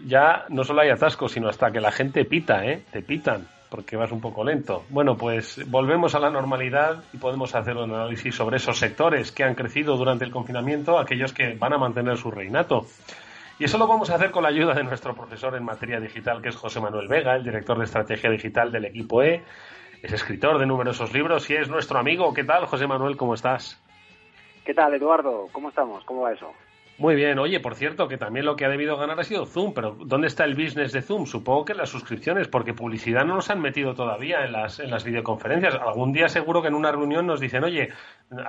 [0.05, 2.83] ya no solo hay atascos, sino hasta que la gente pita, ¿eh?
[2.91, 4.83] Te pitan porque vas un poco lento.
[4.89, 9.43] Bueno, pues volvemos a la normalidad y podemos hacer un análisis sobre esos sectores que
[9.43, 12.85] han crecido durante el confinamiento, aquellos que van a mantener su reinato.
[13.59, 16.41] Y eso lo vamos a hacer con la ayuda de nuestro profesor en materia digital,
[16.41, 19.43] que es José Manuel Vega, el director de estrategia digital del equipo E.
[20.01, 22.33] Es escritor de numerosos libros y es nuestro amigo.
[22.33, 23.17] ¿Qué tal, José Manuel?
[23.17, 23.77] ¿Cómo estás?
[24.65, 25.47] ¿Qué tal, Eduardo?
[25.51, 26.05] ¿Cómo estamos?
[26.05, 26.53] ¿Cómo va eso?
[26.99, 29.73] Muy bien, oye, por cierto, que también lo que ha debido ganar ha sido Zoom,
[29.73, 31.27] pero ¿dónde está el business de Zoom?
[31.27, 35.05] Supongo que las suscripciones, porque publicidad no nos han metido todavía en las, en las
[35.05, 35.75] videoconferencias.
[35.75, 37.89] Algún día seguro que en una reunión nos dicen, oye,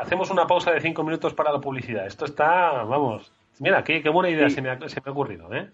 [0.01, 2.07] hacemos una pausa de cinco minutos para la publicidad.
[2.07, 5.55] Esto está, vamos, mira, qué, qué buena idea se, me ha, se me ha ocurrido,
[5.55, 5.71] ¿eh?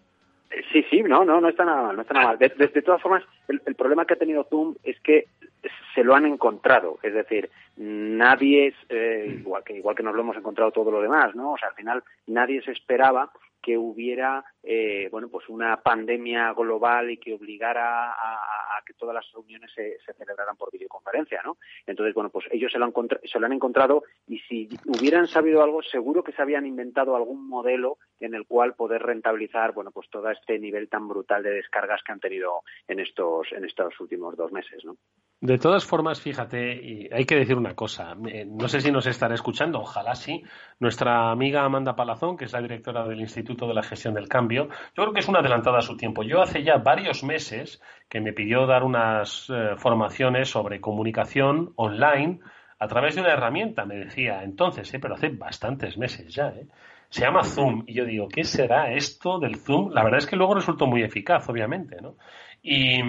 [0.50, 0.62] ¿Eh?
[0.72, 2.38] Sí, sí, no, no, no está nada mal, no está nada mal.
[2.38, 5.26] De, de, todas formas, el, el, problema que ha tenido Zoom es que
[5.94, 10.20] se lo han encontrado, es decir, nadie es eh, igual que igual que nos lo
[10.20, 11.52] hemos encontrado todo lo demás, ¿no?
[11.52, 13.30] O sea, al final nadie se esperaba
[13.62, 19.24] que hubiera eh, bueno pues una pandemia global y que obligara a, que todas las
[19.32, 22.92] reuniones se, celebraran por videoconferencia no entonces bueno pues ellos se lo, han
[23.24, 27.48] se lo han encontrado y si hubieran sabido algo seguro que se habían inventado algún
[27.48, 32.02] modelo en el cual poder rentabilizar bueno pues todo este nivel tan brutal de descargas
[32.04, 34.96] que han tenido en estos en estos últimos dos meses no
[35.40, 39.34] de todas formas, fíjate, y hay que decir una cosa, no sé si nos estará
[39.34, 40.42] escuchando, ojalá sí,
[40.80, 44.55] nuestra amiga Amanda Palazón, que es la directora del Instituto de la Gestión del Cambio,
[44.64, 46.22] yo creo que es una adelantada a su tiempo.
[46.22, 52.40] Yo hace ya varios meses que me pidió dar unas eh, formaciones sobre comunicación online
[52.78, 56.66] a través de una herramienta, me decía entonces, eh, pero hace bastantes meses ya, ¿eh?
[57.08, 57.84] se llama Zoom.
[57.86, 59.92] Y yo digo, ¿qué será esto del Zoom?
[59.92, 62.16] La verdad es que luego resultó muy eficaz, obviamente, ¿no?
[62.62, 63.00] Y,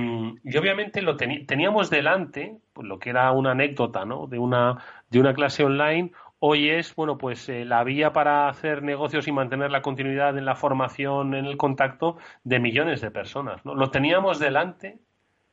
[0.57, 4.27] obviamente lo teníamos delante, pues lo que era una anécdota, ¿no?
[4.27, 4.77] De una,
[5.09, 9.31] de una clase online, hoy es, bueno, pues eh, la vía para hacer negocios y
[9.31, 13.75] mantener la continuidad en la formación, en el contacto de millones de personas, ¿no?
[13.75, 14.99] Lo teníamos delante,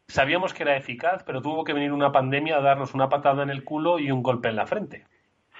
[0.08, 3.50] sabíamos que era eficaz, pero tuvo que venir una pandemia a darnos una patada en
[3.50, 5.04] el culo y un golpe en la frente.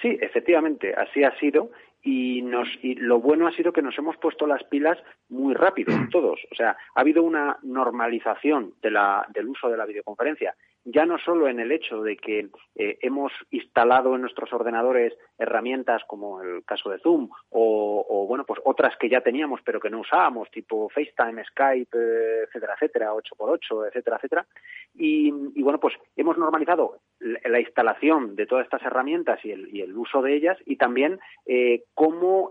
[0.02, 1.70] Sí, efectivamente, así ha sido
[2.02, 4.98] y, nos, y lo bueno ha sido que nos hemos puesto las pilas
[5.30, 6.38] muy rápido, todos.
[6.52, 11.18] O sea, ha habido una normalización de la, del uso de la videoconferencia ya no
[11.18, 16.64] solo en el hecho de que eh, hemos instalado en nuestros ordenadores herramientas como el
[16.64, 20.88] caso de Zoom o, bueno pues otras que ya teníamos pero que no usábamos tipo
[20.90, 24.46] FaceTime, Skype, eh, etcétera, etcétera, 8x8, etcétera, etcétera.
[24.94, 25.30] Y,
[25.62, 30.22] bueno pues hemos normalizado la, instalación de todas estas herramientas y el, y el uso
[30.22, 32.50] de ellas y también eh, cómo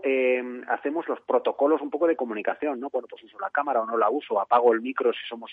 [0.68, 2.90] hacemos los protocolos un poco de comunicación, ¿no?
[2.90, 5.52] Bueno pues uso la cámara o no la uso, apago el micro si somos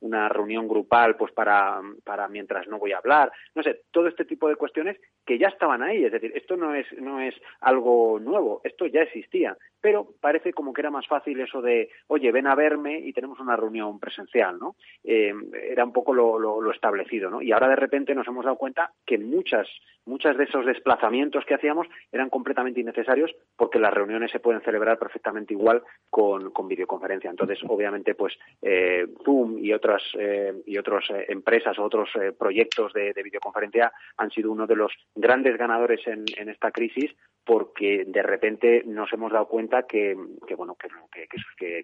[0.00, 4.24] una reunión grupal pues para para mientras no voy a hablar, no sé, todo este
[4.24, 8.18] tipo de cuestiones que ya estaban ahí, es decir, esto no es, no es algo
[8.20, 12.46] nuevo, esto ya existía, pero parece como que era más fácil eso de, oye, ven
[12.46, 14.76] a verme y tenemos una reunión presencial, ¿no?
[15.04, 15.32] Eh,
[15.70, 17.42] era un poco lo, lo, establecido, ¿no?
[17.42, 19.68] Y ahora de repente nos hemos dado cuenta que muchas,
[20.04, 24.98] muchas de esos desplazamientos que hacíamos eran completamente innecesarios porque las reuniones se pueden celebrar
[24.98, 27.30] perfectamente igual con, con videoconferencia.
[27.30, 32.92] Entonces, obviamente, pues eh, Zoom y otras eh, y otras empresas o otros eh, proyectos
[32.92, 38.82] de, videoconferencia han sido uno de los grandes ganadores en, esta crisis porque de repente
[38.86, 40.16] nos hemos dado cuenta que,
[40.56, 41.28] bueno que,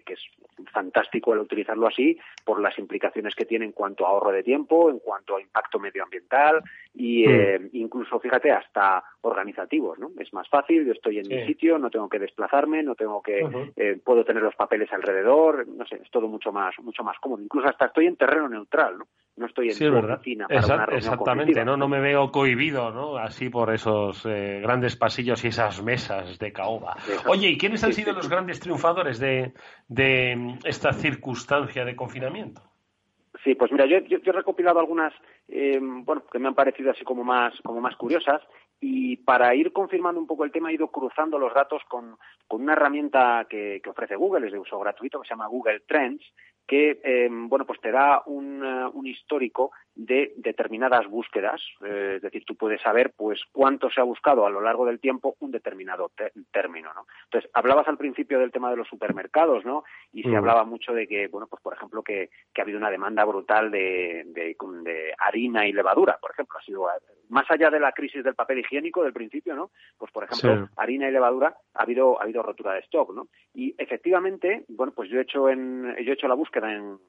[0.07, 0.21] es,
[0.71, 4.89] fantástico el utilizarlo así por las implicaciones que tiene en cuanto a ahorro de tiempo,
[4.89, 6.46] en cuanto a impacto medioambiental
[6.93, 7.31] y mm.
[7.31, 10.11] eh, incluso fíjate hasta organizativos, ¿no?
[10.19, 13.41] Es más fácil, yo estoy en mi sitio, no tengo que desplazarme, no tengo que
[13.75, 17.43] eh, puedo tener los papeles alrededor, no sé, es todo mucho más mucho más cómodo.
[17.43, 19.07] Incluso hasta estoy en terreno neutral, ¿no?
[19.35, 21.77] No estoy en sí, oficina para una reunión Exactamente, ¿no?
[21.77, 23.17] No me veo cohibido, ¿no?
[23.17, 26.95] Así por esos eh, grandes pasillos y esas mesas de caoba.
[27.27, 29.53] Oye, ¿y quiénes han sido los grandes triunfadores de,
[29.87, 32.63] de esta circunstancia de confinamiento?
[33.47, 35.13] Sí, pues mira, yo, yo, he recopilado algunas,
[35.47, 38.41] eh, bueno, que me han parecido así como más, como más curiosas
[38.81, 42.17] y para ir confirmando un poco el tema he ido cruzando los datos con,
[42.49, 46.21] una herramienta que, ofrece Google, es de uso gratuito, que se llama Google Trends
[46.67, 52.21] que eh, bueno pues te da un, eh, un histórico de determinadas búsquedas, eh, es
[52.21, 55.51] decir, tú puedes saber pues cuánto se ha buscado a lo largo del tiempo un
[55.51, 56.11] determinado
[56.51, 57.07] término, ¿no?
[57.23, 59.83] Entonces, hablabas al principio del tema de los supermercados, ¿no?
[60.13, 60.35] Y se mm.
[60.35, 63.71] hablaba mucho de que, bueno, pues por ejemplo, que, que ha habido una demanda brutal
[63.71, 66.87] de, de, de, harina y levadura, por ejemplo, ha sido
[67.29, 69.71] más allá de la crisis del papel higiénico del principio, ¿no?
[69.97, 73.27] Pues por ejemplo, harina y levadura ha habido ha habido rotura de stock, ¿no?
[73.53, 76.99] Y efectivamente, bueno, pues yo he hecho en yo he hecho la búsqueda en,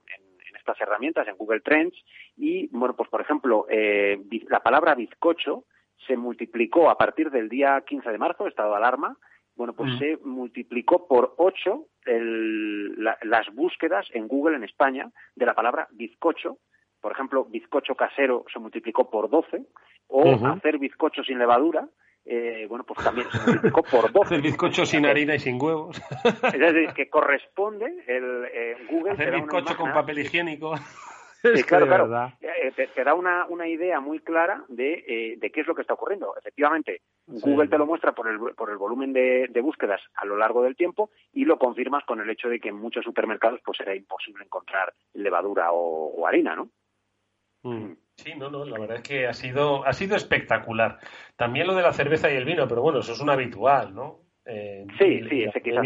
[0.49, 1.96] en estas herramientas, en Google Trends,
[2.36, 4.18] y, bueno, pues por ejemplo, eh,
[4.49, 5.64] la palabra bizcocho
[6.07, 9.16] se multiplicó a partir del día 15 de marzo, estado de alarma,
[9.57, 9.99] bueno, pues mm.
[9.99, 16.59] se multiplicó por 8 las búsquedas en Google en España de la palabra bizcocho.
[17.01, 19.66] Por ejemplo, bizcocho casero se multiplicó por 12,
[20.07, 21.86] o hacer bizcocho sin levadura,
[22.31, 24.35] eh, bueno, pues también se multiplicó por 12.
[24.35, 26.01] El bizcocho sin harina y sin huevos.
[26.24, 29.12] Es decir, que corresponde, el eh, Google...
[29.12, 30.74] Hacer bizcocho con papel higiénico.
[31.43, 32.33] Sí, claro, claro.
[32.41, 35.83] Eh, te, da una, una, idea muy clara de, eh, de, qué es lo que
[35.83, 36.35] está ocurriendo.
[36.37, 40.37] Efectivamente, Google te lo muestra por el, por el volumen de, de, búsquedas a lo
[40.37, 43.79] largo del tiempo y lo confirmas con el hecho de que en muchos supermercados pues
[43.81, 46.68] era imposible encontrar levadura o, harina, ¿no?
[47.68, 47.96] Mm.
[48.16, 50.98] Sí, no, no, la verdad es que ha sido, ha sido espectacular.
[51.36, 54.20] También lo de la cerveza y el vino, pero bueno, eso es un habitual, ¿no?
[54.51, 55.84] Eh, sí, sí, ese quizás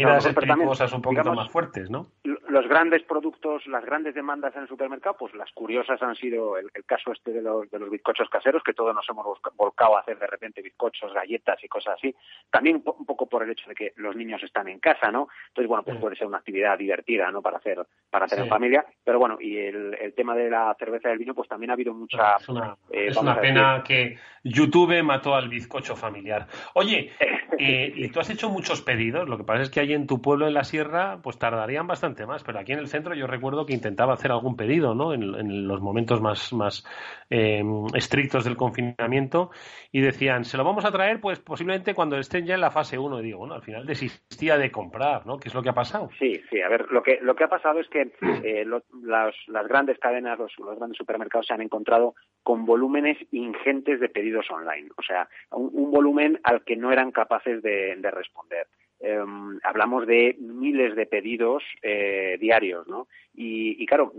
[0.65, 2.07] cosas un poquito más fuertes, ¿no?
[2.23, 6.71] Los grandes productos, las grandes demandas en el supermercado, pues las curiosas han sido el,
[6.85, 9.25] caso este de los, de los bizcochos caseros, que todos nos hemos
[9.57, 12.15] volcado a hacer de repente bizcochos, galletas y cosas así.
[12.49, 15.27] También un, poco por el hecho de que los niños están en casa, ¿no?
[15.49, 17.41] Entonces, bueno, pues puede ser una actividad divertida, ¿no?
[17.41, 18.85] Para hacer, para hacer en familia.
[19.03, 21.73] Pero bueno, y el, el, tema de la cerveza y el vino, pues también ha
[21.73, 22.37] habido mucha...
[22.39, 26.47] Es una, eh, es una pena que YouTube mató al bizcocho familiar.
[26.75, 27.11] Oye,
[27.59, 29.27] eh, y tú has hecho muchos pedidos.
[29.27, 32.25] Lo que pasa es que ahí en tu pueblo, en la sierra, pues tardarían bastante
[32.25, 32.43] más.
[32.43, 35.13] Pero aquí en el centro yo recuerdo que intentaba hacer algún pedido, ¿no?
[35.13, 36.85] En, los momentos más, más
[37.29, 39.51] em, estrictos del confinamiento
[39.91, 42.97] y decían, se lo vamos a traer, pues posiblemente cuando estén ya en la fase
[42.97, 43.19] 1.
[43.19, 45.37] Y digo, bueno, al final desistía de comprar, ¿no?
[45.37, 46.09] ¿Qué es lo que ha pasado?
[46.19, 46.61] Sí, sí.
[46.61, 48.11] A ver, lo que, lo que ha pasado es que
[48.43, 48.65] eh,
[49.03, 54.09] las, las grandes cadenas, los, los grandes supermercados se han encontrado con volúmenes ingentes de
[54.09, 54.89] pedidos online.
[54.97, 58.42] O sea, un, volumen al que no eran capaces de responder.
[58.43, 58.67] on that.
[59.05, 63.09] Em, hablamos de miles de pedidos eh, diarios, ¿no?
[63.35, 64.13] Y, claro,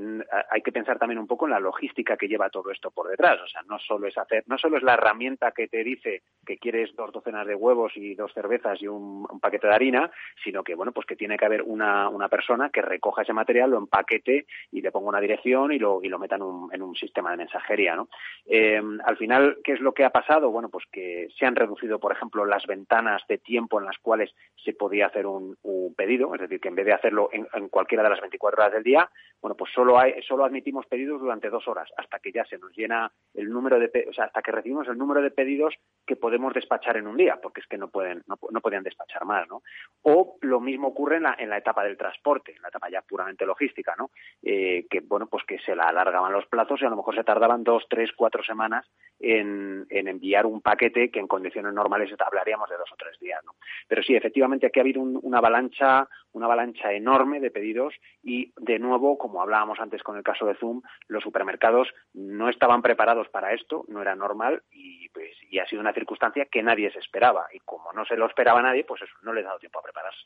[0.51, 3.41] hay que pensar también un poco en la logística que lleva todo esto por detrás.
[3.41, 6.59] O sea, no solo es hacer, no solo es la herramienta que te dice que
[6.59, 10.11] quieres dos docenas de huevos y dos cervezas y un, paquete de harina,
[10.43, 13.71] sino que bueno, pues que tiene que haber una, una persona que recoja ese material,
[13.71, 16.83] lo empaquete y le ponga una dirección y lo, y lo meta en un, en
[16.83, 18.09] un sistema de mensajería, ¿no?
[18.47, 20.51] Eh, al final, ¿qué es lo que ha pasado?
[20.51, 24.35] Bueno, pues que se han reducido, por ejemplo, las ventanas de tiempo en las cuales
[24.57, 28.03] se podía hacer un, un pedido, es decir, que en vez de hacerlo en, cualquiera
[28.03, 29.11] de las 24 horas del día,
[29.41, 32.75] bueno, pues solo, hay, solo admitimos pedidos durante dos horas, hasta que ya se nos
[32.77, 35.75] llena el número de, o sea, hasta que recibimos el número de pedidos
[36.07, 39.25] que podemos despachar en un día, porque es que no pueden, no, no podían despachar
[39.25, 39.63] más, ¿no?
[40.03, 43.03] O lo mismo ocurre en la, en la etapa del transporte, en la etapa ya
[43.03, 44.11] puramente logística, ¿no?
[44.43, 47.25] Eh, que, bueno, pues que se la alargaban los plazos y a lo mejor se
[47.25, 48.87] tardaban dos, tres, cuatro semanas
[49.19, 53.43] en, en enviar un paquete que en condiciones normales hablaríamos de dos o tres días,
[53.45, 53.55] ¿no?
[53.89, 58.79] Pero sí, efectivamente aquí ha habido una avalancha, una avalancha enorme de pedidos y de
[58.79, 63.53] nuevo, como hablábamos antes con el caso de Zoom, los supermercados no estaban preparados para
[63.53, 67.47] esto, no era normal y, pues, y ha sido una circunstancia que nadie se esperaba
[67.53, 69.83] y como no se lo esperaba nadie, pues eso, no les ha dado tiempo a
[69.83, 70.25] prepararse.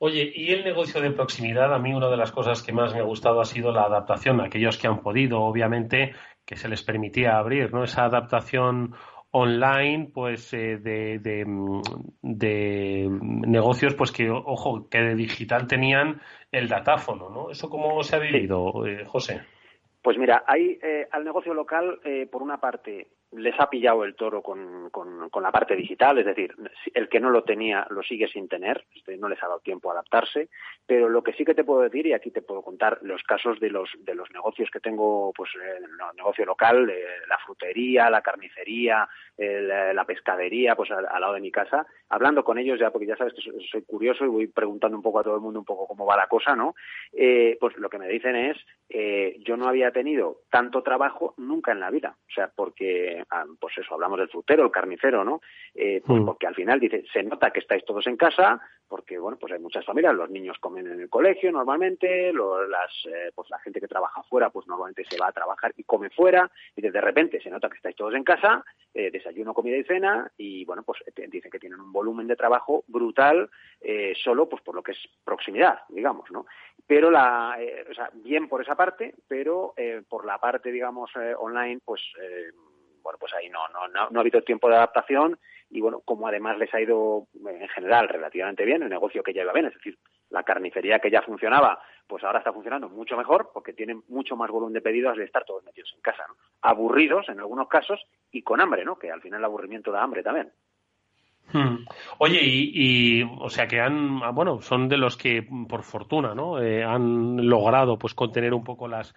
[0.00, 3.00] Oye, y el negocio de proximidad, a mí una de las cosas que más me
[3.00, 6.14] ha gustado ha sido la adaptación, aquellos que han podido, obviamente,
[6.46, 7.82] que se les permitía abrir, ¿no?
[7.82, 8.94] Esa adaptación
[9.30, 11.44] online pues eh, de, de,
[12.22, 16.20] de, negocios pues que ojo que de digital tenían
[16.50, 19.42] el datáfono no eso cómo se ha vivido eh, José
[20.02, 22.00] pues mira hay eh, al negocio local
[22.30, 26.54] por una parte les ha pillado el toro con, con, la parte digital, es decir,
[26.94, 29.90] el que no lo tenía lo sigue sin tener, este, no les ha dado tiempo
[29.90, 30.48] a adaptarse,
[30.86, 33.60] pero lo que sí que te puedo decir, y aquí te puedo contar los casos
[33.60, 35.84] de los, de los negocios que tengo, pues el
[36.16, 39.08] negocio local, eh, la frutería, la carnicería,
[39.38, 43.34] la pescadería, pues al, lado de mi casa, hablando con ellos ya, porque ya sabes
[43.34, 46.06] que soy, curioso y voy preguntando un poco a todo el mundo un poco cómo
[46.06, 46.74] va la cosa, ¿no?
[47.12, 48.56] Eh, pues lo que me dicen es,
[48.88, 53.24] eh, yo no había tenido tanto trabajo nunca en la vida, o sea, porque eh,
[53.60, 55.40] pues eso, hablamos del frutero, el carnicero, ¿no?
[55.74, 56.26] Eh, pues mm.
[56.26, 59.58] porque al final dice, se nota que estáis todos en casa, porque bueno, pues hay
[59.58, 63.88] muchas familias, los niños comen en el colegio normalmente, las, eh, pues la gente que
[63.88, 67.50] trabaja fuera, pues normalmente se va a trabajar y come fuera, y de repente se
[67.50, 68.64] nota que estáis todos en casa,
[68.94, 72.84] eh, desayuno, comida y cena, y bueno, pues dicen que tienen un volumen de trabajo
[72.88, 73.50] brutal,
[73.80, 76.46] eh, solo pues por lo que es proximidad, digamos, ¿no?
[76.86, 81.10] Pero la, eh, o sea, bien por esa parte, pero eh, por la parte, digamos,
[81.16, 82.00] eh, online, pues
[83.08, 85.38] bueno, pues ahí no, no, no, no ha habido tiempo de adaptación
[85.70, 89.40] y bueno, como además les ha ido en general relativamente bien, el negocio que ya
[89.40, 89.96] iba bien, es decir,
[90.28, 94.50] la carnicería que ya funcionaba, pues ahora está funcionando mucho mejor porque tienen mucho más
[94.50, 96.34] volumen de pedidos de estar todos metidos en casa, ¿no?
[96.60, 97.98] aburridos en algunos casos
[98.30, 98.98] y con hambre, ¿no?
[98.98, 100.52] Que al final el aburrimiento da hambre también.
[101.50, 101.86] Hmm.
[102.18, 106.60] Oye, y, o sea que han, ah, bueno, son de los que por fortuna, ¿no?
[106.60, 109.14] Eh, han logrado pues contener un poco las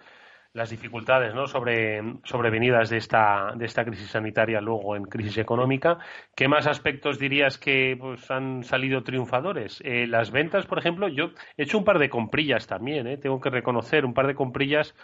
[0.54, 1.46] las dificultades ¿no?
[1.46, 5.98] sobre, sobrevenidas de esta, de esta crisis sanitaria luego en crisis económica.
[6.34, 9.80] ¿Qué más aspectos dirías que pues, han salido triunfadores?
[9.84, 13.16] Eh, las ventas, por ejemplo, yo he hecho un par de comprillas también, ¿eh?
[13.16, 14.94] tengo que reconocer, un par de comprillas,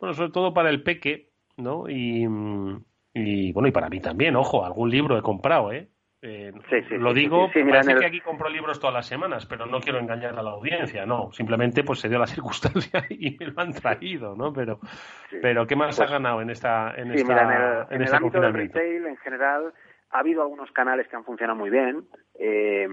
[0.00, 1.88] bueno, sobre todo para el peque, ¿no?
[1.88, 2.26] Y,
[3.14, 5.90] y bueno, y para mí también, ojo, algún libro he comprado, ¿eh?
[6.28, 6.52] Eh,
[6.98, 10.36] lo digo, sí, parece que aquí compro libros todas las semanas, pero no quiero engañar
[10.36, 11.30] a la audiencia, no.
[11.30, 14.52] Simplemente pues se dio la circunstancia y me lo han traído, ¿no?
[14.52, 14.80] Pero,
[15.40, 18.54] pero ¿qué más ha pues ganado en esta en esta, mira, en el, ámbito del
[18.54, 19.72] retail en general
[20.10, 22.04] ha habido algunos canales que han funcionado muy bien
[22.40, 22.88] eh,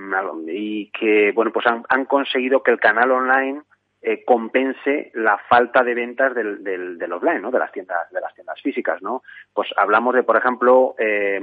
[0.47, 3.63] y que bueno pues han, han conseguido que el canal online
[4.05, 7.51] eh, compense la falta de ventas del, del, del, offline, ¿no?
[7.51, 9.23] De las tiendas, de las tiendas físicas, ¿no?
[9.53, 11.39] Pues hablamos de, por ejemplo, eh,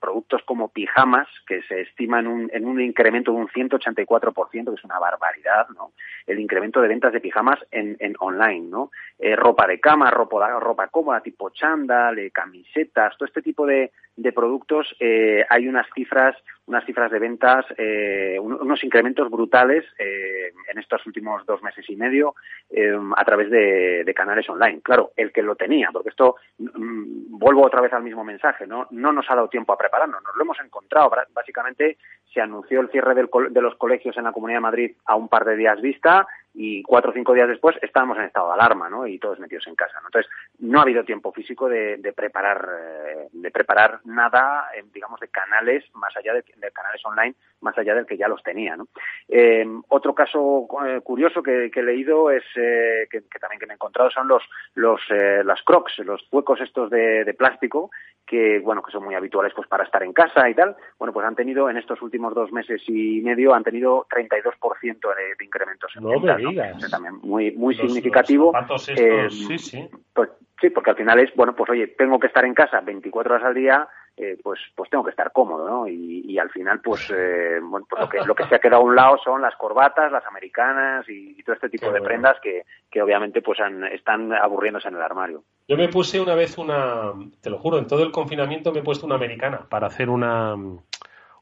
[0.00, 4.84] productos como pijamas que se estiman un, en un incremento de un 184%, que es
[4.84, 5.92] una barbaridad, ¿no?
[6.26, 8.90] El incremento de ventas de pijamas en, en online, ¿no?
[9.16, 13.92] Eh, ropa de cama, ropa, ropa cómoda, tipo chándal, eh, camisetas, todo este tipo de,
[14.16, 16.36] de productos, eh, hay unas cifras,
[16.66, 21.96] unas cifras de ventas, eh, unos incrementos brutales eh, en estos últimos dos meses y
[21.96, 22.34] medio
[22.70, 24.80] eh, a través de, de, canales online.
[24.82, 28.86] Claro, el que lo tenía, porque esto mm, vuelvo otra vez al mismo mensaje, no,
[28.90, 31.10] no nos ha dado tiempo a prepararnos, nos lo hemos encontrado.
[31.34, 31.98] Básicamente
[32.32, 35.28] se anunció el cierre del, de los colegios en la Comunidad de Madrid a un
[35.28, 38.88] par de días vista y cuatro o cinco días después estábamos en estado de alarma,
[38.88, 39.06] ¿no?
[39.06, 40.06] Y todos metidos en casa, ¿no?
[40.06, 40.30] Entonces,
[40.60, 45.28] no ha habido tiempo físico de, de preparar, eh, de preparar nada, eh, digamos, de
[45.28, 47.34] canales más allá de, de, canales online,
[47.64, 48.86] más allá del que ya los tenía, ¿no?
[49.28, 53.66] Eh, otro caso eh, curioso que, que, he leído es, eh, que, que, también que
[53.66, 54.42] me he encontrado son los,
[54.74, 57.90] los, las crocs, los huecos estos de, de plástico
[58.26, 60.76] que, bueno, que son muy habituales pues para estar en casa y tal.
[60.98, 65.34] Bueno, pues han tenido en estos últimos dos meses y medio, han tenido 32% de,
[65.38, 66.88] de incrementos en no ventas, ¿no?
[66.88, 68.52] también muy, muy los, significativo.
[68.52, 69.88] Los estos, eh, sí, sí.
[70.12, 73.34] Pues, sí, porque al final es, bueno, pues oye, tengo que estar en casa 24
[73.34, 75.88] horas al día, eh, pues, pues tengo que estar cómodo, ¿no?
[75.88, 78.82] Y, y al final, pues, eh, bueno, pues lo que, lo que se ha quedado
[78.82, 81.98] a un lado son las corbatas, las americanas y, y todo este tipo Qué de
[81.98, 82.06] bueno.
[82.06, 85.42] prendas que, que obviamente pues han, están aburriéndose en el armario.
[85.66, 88.84] Yo me puse una vez una, te lo juro, en todo el confinamiento me he
[88.84, 90.54] puesto una americana para hacer una,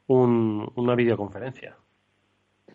[0.07, 1.77] un, una videoconferencia.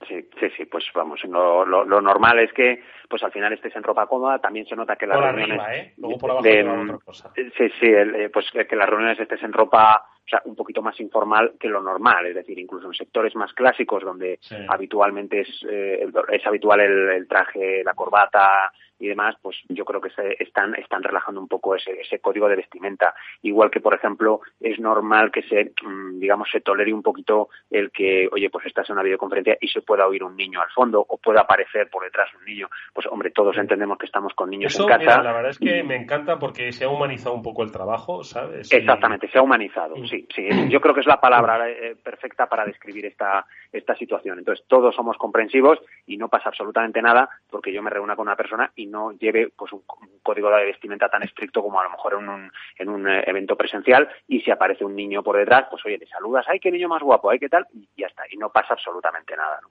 [0.07, 3.75] Sí, sí, sí, pues vamos, lo, lo, lo, normal es que pues al final estés
[3.75, 5.59] en ropa cómoda, también se nota que las por reuniones...
[5.59, 5.93] Arriba, ¿eh?
[5.97, 7.31] Luego por abajo de, otra cosa.
[7.35, 10.99] Sí, sí, el, pues que las reuniones estés en ropa o sea, un poquito más
[10.99, 14.57] informal que lo normal, es decir, incluso en sectores más clásicos donde sí.
[14.67, 20.01] habitualmente es, eh, es habitual el, el, traje, la corbata y demás, pues yo creo
[20.01, 23.13] que se están, están relajando un poco ese, ese código de vestimenta.
[23.41, 27.91] Igual que, por ejemplo, es normal que se, mm, digamos, se tolere un poquito el
[27.91, 31.05] que, oye, pues estás en una videoconferencia y se pueda oír un niño al fondo
[31.07, 32.69] o pueda aparecer por detrás un niño.
[32.93, 34.99] Pues, hombre, todos entendemos que estamos con niños Eso, en casa.
[34.99, 38.23] Mira, la verdad es que me encanta porque se ha humanizado un poco el trabajo,
[38.23, 38.71] ¿sabes?
[38.71, 40.47] Exactamente, se ha humanizado, sí, sí.
[40.69, 44.39] Yo creo que es la palabra eh, perfecta para describir esta, esta situación.
[44.39, 48.35] Entonces, todos somos comprensivos y no pasa absolutamente nada porque yo me reúna con una
[48.35, 49.83] persona y no lleve pues un,
[50.21, 53.55] código de vestimenta tan estricto como a lo mejor en un, en un eh, evento
[53.55, 56.89] presencial y si aparece un niño por detrás, pues oye, te saludas, ay, qué niño
[56.89, 59.69] más guapo, ay, qué tal, y ya está, y no pasa absolutamente nada, ¿no?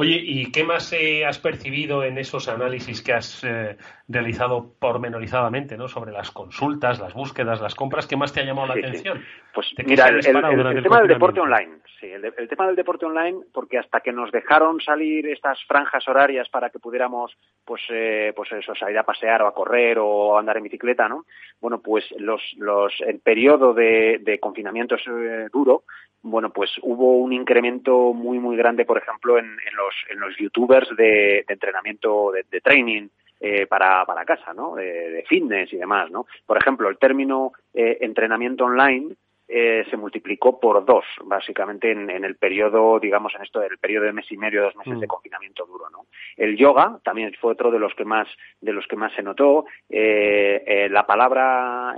[0.00, 3.76] Oye, ¿y qué más eh, has percibido en esos análisis que has eh,
[4.08, 5.88] realizado pormenorizadamente, ¿no?
[5.88, 9.18] Sobre las consultas, las búsquedas, las compras, ¿qué más te ha llamado la sí, atención?
[9.18, 9.24] Sí.
[9.52, 13.04] Pues mira, el, el, el tema del deporte online, sí, el, el, tema del deporte
[13.04, 17.36] online, porque hasta que nos dejaron salir estas franjas horarias para que pudiéramos,
[17.66, 21.10] pues, eh, pues eso, salir a pasear o a correr o a andar en bicicleta,
[21.10, 21.26] ¿no?
[21.60, 25.84] Bueno, pues los, los, el periodo de, de confinamiento es eh, duro,
[26.22, 30.36] bueno, pues hubo un incremento muy, muy grande, por ejemplo, en, en los, en los
[30.36, 33.08] youtubers de, de entrenamiento, de, de training,
[33.40, 34.74] eh, para, para casa, ¿no?
[34.74, 36.26] de fitness y demás, ¿no?
[36.44, 39.14] Por ejemplo, el término eh, entrenamiento online
[39.52, 44.12] eh, se multiplicó por dos, básicamente en, el periodo, digamos, en esto del periodo de
[44.12, 45.08] mes y medio, dos meses de mm.
[45.08, 46.06] confinamiento duro, ¿no?
[46.36, 48.28] El yoga también fue otro de los que más,
[48.60, 49.64] de los que más se notó.
[49.88, 51.96] Eh, eh, la palabra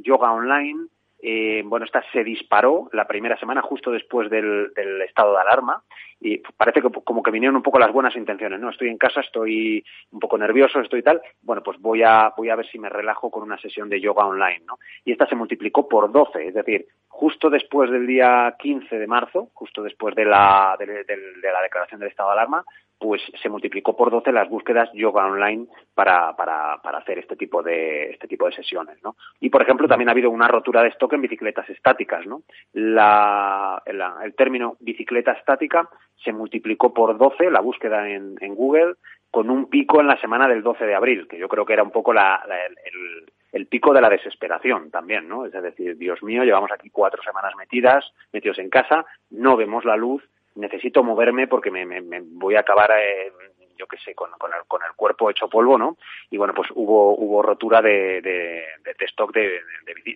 [0.00, 0.86] yoga online
[1.28, 4.70] eh, bueno, esta se disparó la primera semana justo después del,
[5.04, 5.82] estado de alarma
[6.20, 8.70] y parece que como que vinieron un poco las buenas intenciones, ¿no?
[8.70, 12.54] Estoy en casa, estoy un poco nervioso, estoy tal, bueno, pues voy a, voy a
[12.54, 14.78] ver si me relajo con una sesión de yoga online, ¿no?
[15.04, 16.86] Y esta se multiplicó por 12, es decir,
[17.16, 22.10] justo después del día 15 de marzo, justo después de la, de la declaración del
[22.10, 22.62] estado de alarma,
[22.98, 27.62] pues se multiplicó por 12 las búsquedas yoga online para, para, para hacer este tipo
[27.62, 29.16] de este tipo de sesiones, ¿no?
[29.40, 32.42] Y por ejemplo también ha habido una rotura de stock en bicicletas estáticas, ¿no?
[32.74, 35.88] La, el término bicicleta estática
[36.22, 38.94] se multiplicó por 12 la búsqueda en, en, Google
[39.30, 41.82] con un pico en la semana del 12 de abril, que yo creo que era
[41.82, 42.42] un poco la,
[42.84, 45.46] el, el pico de la desesperación también, ¿no?
[45.46, 49.96] Es decir, Dios mío, llevamos aquí cuatro semanas metidas, metidos en casa, no vemos la
[49.96, 50.22] luz
[50.56, 53.32] necesito moverme porque me, voy a acabar, eh,
[53.76, 55.96] yo qué sé, con, con, el, con el cuerpo hecho polvo, ¿no?
[56.30, 59.60] Y bueno, pues hubo, hubo rotura de, de, de, stock de,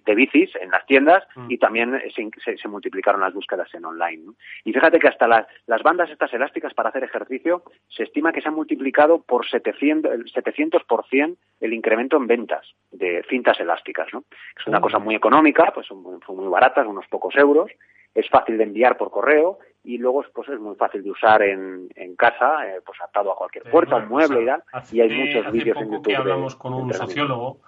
[0.04, 1.50] de, bicis en las tiendas mm.
[1.50, 4.22] y también se, se, multiplicaron las búsquedas en online.
[4.24, 4.34] ¿no?
[4.64, 8.40] Y fíjate que hasta las, las bandas estas elásticas para hacer ejercicio se estima que
[8.40, 14.24] se han multiplicado por 700, 700% el incremento en ventas de cintas elásticas, ¿no?
[14.58, 14.82] Es una mm.
[14.82, 17.70] cosa muy económica, pues son son muy baratas, unos pocos euros,
[18.14, 21.88] es fácil de enviar por correo y luego pues es muy fácil de usar en,
[21.94, 24.62] en casa, eh, pues atado a cualquier puerta, un mueble y tal.
[24.92, 26.06] y hay muchos vídeos en YouTube.
[26.06, 27.60] que hablamos con un sociólogo,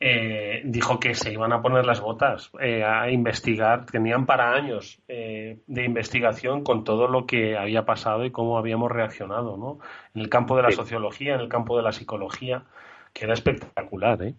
[0.00, 5.00] eh, dijo que se iban a poner las botas eh, a investigar, tenían para años
[5.06, 9.78] de investigación con todo lo que había pasado y cómo habíamos reaccionado, ¿no?
[10.14, 12.64] En el campo de la sociología, en el campo de la psicología,
[13.12, 14.34] que era espectacular, ¿eh?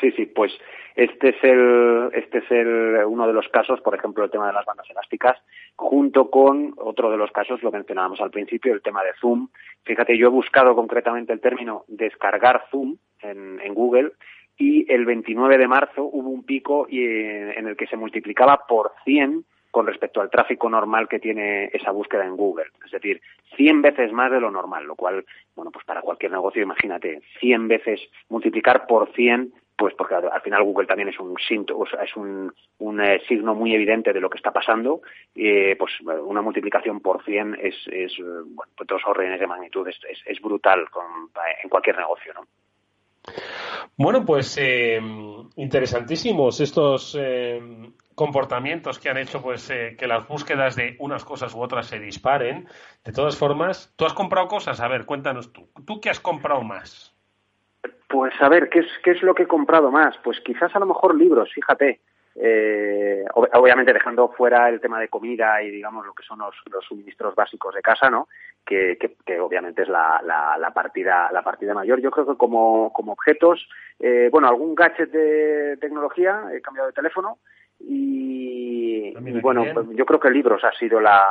[0.00, 0.52] Sí, sí, pues
[0.96, 4.52] este es el, este es el, uno de los casos, por ejemplo, el tema de
[4.52, 5.38] las bandas elásticas,
[5.76, 9.48] junto con otro de los casos, lo mencionábamos al principio, el tema de Zoom.
[9.84, 14.12] Fíjate, yo he buscado concretamente el término descargar Zoom en, en Google
[14.58, 18.92] y el 29 de marzo hubo un pico y, en el que se multiplicaba por
[19.04, 19.44] 100
[19.76, 22.70] con respecto al tráfico normal que tiene esa búsqueda en Google.
[22.82, 23.20] Es decir,
[23.56, 25.22] 100 veces más de lo normal, lo cual,
[25.54, 28.00] bueno, pues para cualquier negocio, imagínate, 100 veces
[28.30, 33.20] multiplicar por 100 pues porque al final Google también es un es un, un eh,
[33.28, 35.02] signo muy evidente de lo que está pasando,
[35.34, 39.98] eh, pues una multiplicación por 100 es, es bueno, pues dos órdenes de magnitud, es,
[40.24, 40.86] es, brutal
[41.62, 42.46] en cualquier negocio, ¿no?
[43.96, 45.00] Bueno, pues eh,
[45.56, 47.60] interesantísimos estos eh,
[48.14, 52.68] comportamientos que han hecho pues que las búsquedas de unas cosas u otras se disparen.
[53.04, 54.80] De todas formas, tú has comprado cosas.
[54.80, 55.68] A ver, cuéntanos tú.
[55.86, 57.14] ¿Tú qué has comprado más?
[58.08, 60.16] Pues a ver, ¿qué es, ¿qué es lo que he comprado más?
[60.22, 62.00] Pues quizás a lo mejor libros, fíjate.
[62.38, 66.54] Eh, obviamente dejando fuera el tema de comida y digamos lo que son los,
[66.86, 68.28] suministros básicos de casa, ¿no?
[68.64, 72.00] Que, que, obviamente es la, la, partida la partida mayor.
[72.00, 73.66] Yo creo que como, como objetos,
[74.00, 77.38] eh, bueno, algún gadget de tecnología, he cambiado de teléfono,
[77.78, 81.24] y, bueno, pues yo creo que libros ha sido la,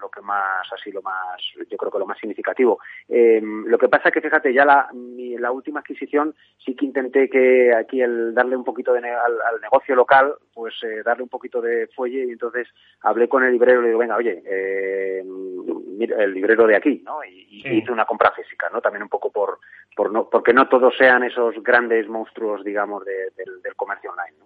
[0.00, 2.78] lo que más, ha sido lo más, yo creo que lo más significativo.
[3.08, 6.34] Eh, lo que pasa es que fíjate, ya la, la última adquisición
[6.64, 11.02] sí que intenté que aquí el darle un poquito de al, negocio local, pues eh,
[11.04, 12.68] darle un poquito de fuelle y entonces
[13.00, 17.24] hablé con el librero y le digo, venga, oye, eh, el librero de aquí, ¿no?
[17.24, 18.80] Y, hice una compra física, ¿no?
[18.80, 19.58] También un poco por,
[19.96, 24.37] por no, porque no todos sean esos grandes monstruos, digamos, del, del comercio online.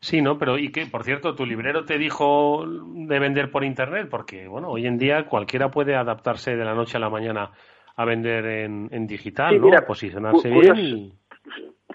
[0.00, 0.38] Sí, ¿no?
[0.38, 0.86] Pero ¿y qué?
[0.86, 4.08] Por cierto, ¿tu librero te dijo de vender por Internet?
[4.10, 7.50] Porque, bueno, hoy en día cualquiera puede adaptarse de la noche a la mañana
[7.96, 9.70] a vender en, en digital, ¿no?
[9.86, 11.12] Posicionarse bien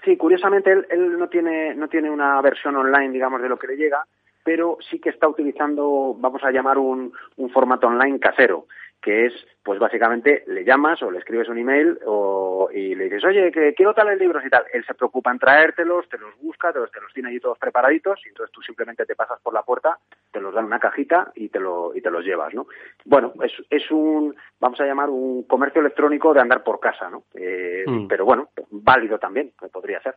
[0.04, 3.66] Sí, curiosamente él, él, no tiene no tiene una versión online, digamos, de lo que
[3.66, 4.04] le llega,
[4.44, 8.66] pero sí que está utilizando, vamos a llamar un, un formato online casero
[9.06, 9.32] que es,
[9.62, 13.72] pues básicamente le llamas o le escribes un email o, y le dices, oye, que
[13.72, 14.64] quiero tales libros y tal.
[14.72, 17.56] Él se preocupa en traértelos, te los busca, te los, te los tiene allí todos
[17.56, 19.96] preparaditos y entonces tú simplemente te pasas por la puerta,
[20.32, 22.66] te los dan en una cajita y te, lo, y te los llevas, ¿no?
[23.04, 27.22] Bueno, es, es un, vamos a llamar un comercio electrónico de andar por casa, ¿no?
[27.36, 28.08] Eh, mm.
[28.08, 30.16] Pero bueno, válido también, podría ser.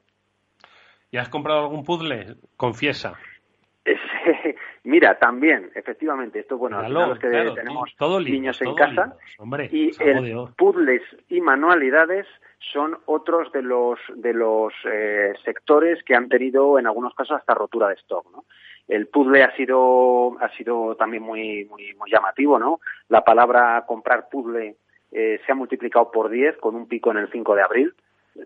[1.11, 2.37] ¿Y has comprado algún puzzle?
[2.57, 3.19] Confiesa.
[4.83, 9.15] Mira, también, efectivamente, esto bueno, al que tenemos niños en casa
[9.71, 12.27] y el puzzles y manualidades
[12.71, 17.53] son otros de los de los eh, sectores que han tenido en algunos casos hasta
[17.53, 18.45] rotura de stock, ¿no?
[18.87, 22.79] El puzzle ha sido ha sido también muy muy muy llamativo, ¿no?
[23.07, 24.75] La palabra comprar puzzle
[25.11, 27.93] eh, se ha multiplicado por 10 con un pico en el 5 de abril.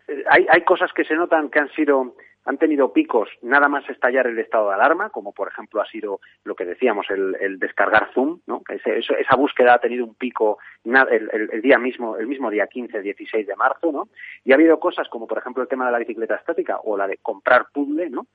[0.08, 2.16] Eh, hay, hay cosas que se notan que han sido
[2.46, 6.20] han tenido picos nada más estallar el estado de alarma, como por ejemplo ha sido
[6.44, 8.62] lo que decíamos, el, descargar Zoom, ¿no?
[8.70, 13.56] esa búsqueda ha tenido un pico el, día mismo, el mismo día 15, 16 de
[13.56, 14.10] marzo, ¿no?
[14.44, 17.08] Y ha habido cosas como por ejemplo el tema de la bicicleta estática o la
[17.08, 18.28] de comprar puzzle, ¿no?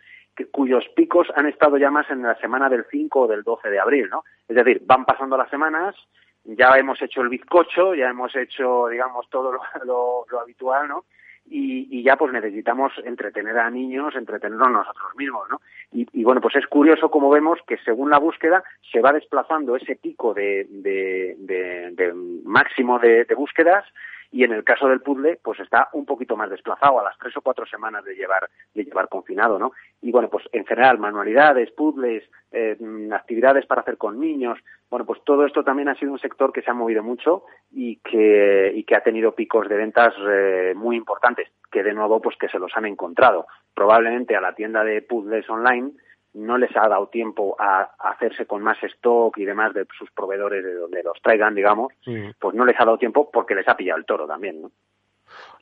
[0.53, 3.81] cuyos picos han estado ya más en la semana del 5 o del 12 de
[3.81, 4.23] abril, ¿no?
[4.47, 5.97] Es decir, van pasando las semanas,
[6.45, 9.51] ya hemos hecho el bizcocho, ya hemos hecho, digamos, todo
[9.85, 11.05] lo, lo habitual, ¿no?
[11.51, 15.61] Y, ya pues necesitamos entretener a niños, entretenernos nosotros mismos, ¿no?
[15.93, 19.97] Y, bueno, pues es curioso como vemos que según la búsqueda se va desplazando ese
[19.97, 23.85] pico de, de, máximo de, búsquedas
[24.31, 27.37] y en el caso del puzzle pues está un poquito más desplazado a las tres
[27.37, 29.73] o cuatro semanas de llevar de llevar confinado no
[30.03, 32.77] y bueno pues en general manualidades puzzles eh,
[33.13, 34.59] actividades para hacer con niños
[34.91, 37.97] bueno pues todo esto también ha sido un sector que se ha movido mucho y
[37.97, 42.37] que y que ha tenido picos de ventas eh, muy importantes que de nuevo pues
[42.37, 43.47] que se los han encontrado.
[43.75, 45.93] Probablemente a la tienda de puzzles online
[46.39, 50.65] no les ha dado tiempo a, hacerse con más stock y demás de sus proveedores
[50.65, 51.93] de donde los traigan, digamos,
[52.39, 54.71] pues no les ha dado tiempo porque les ha pillado el toro también, ¿no?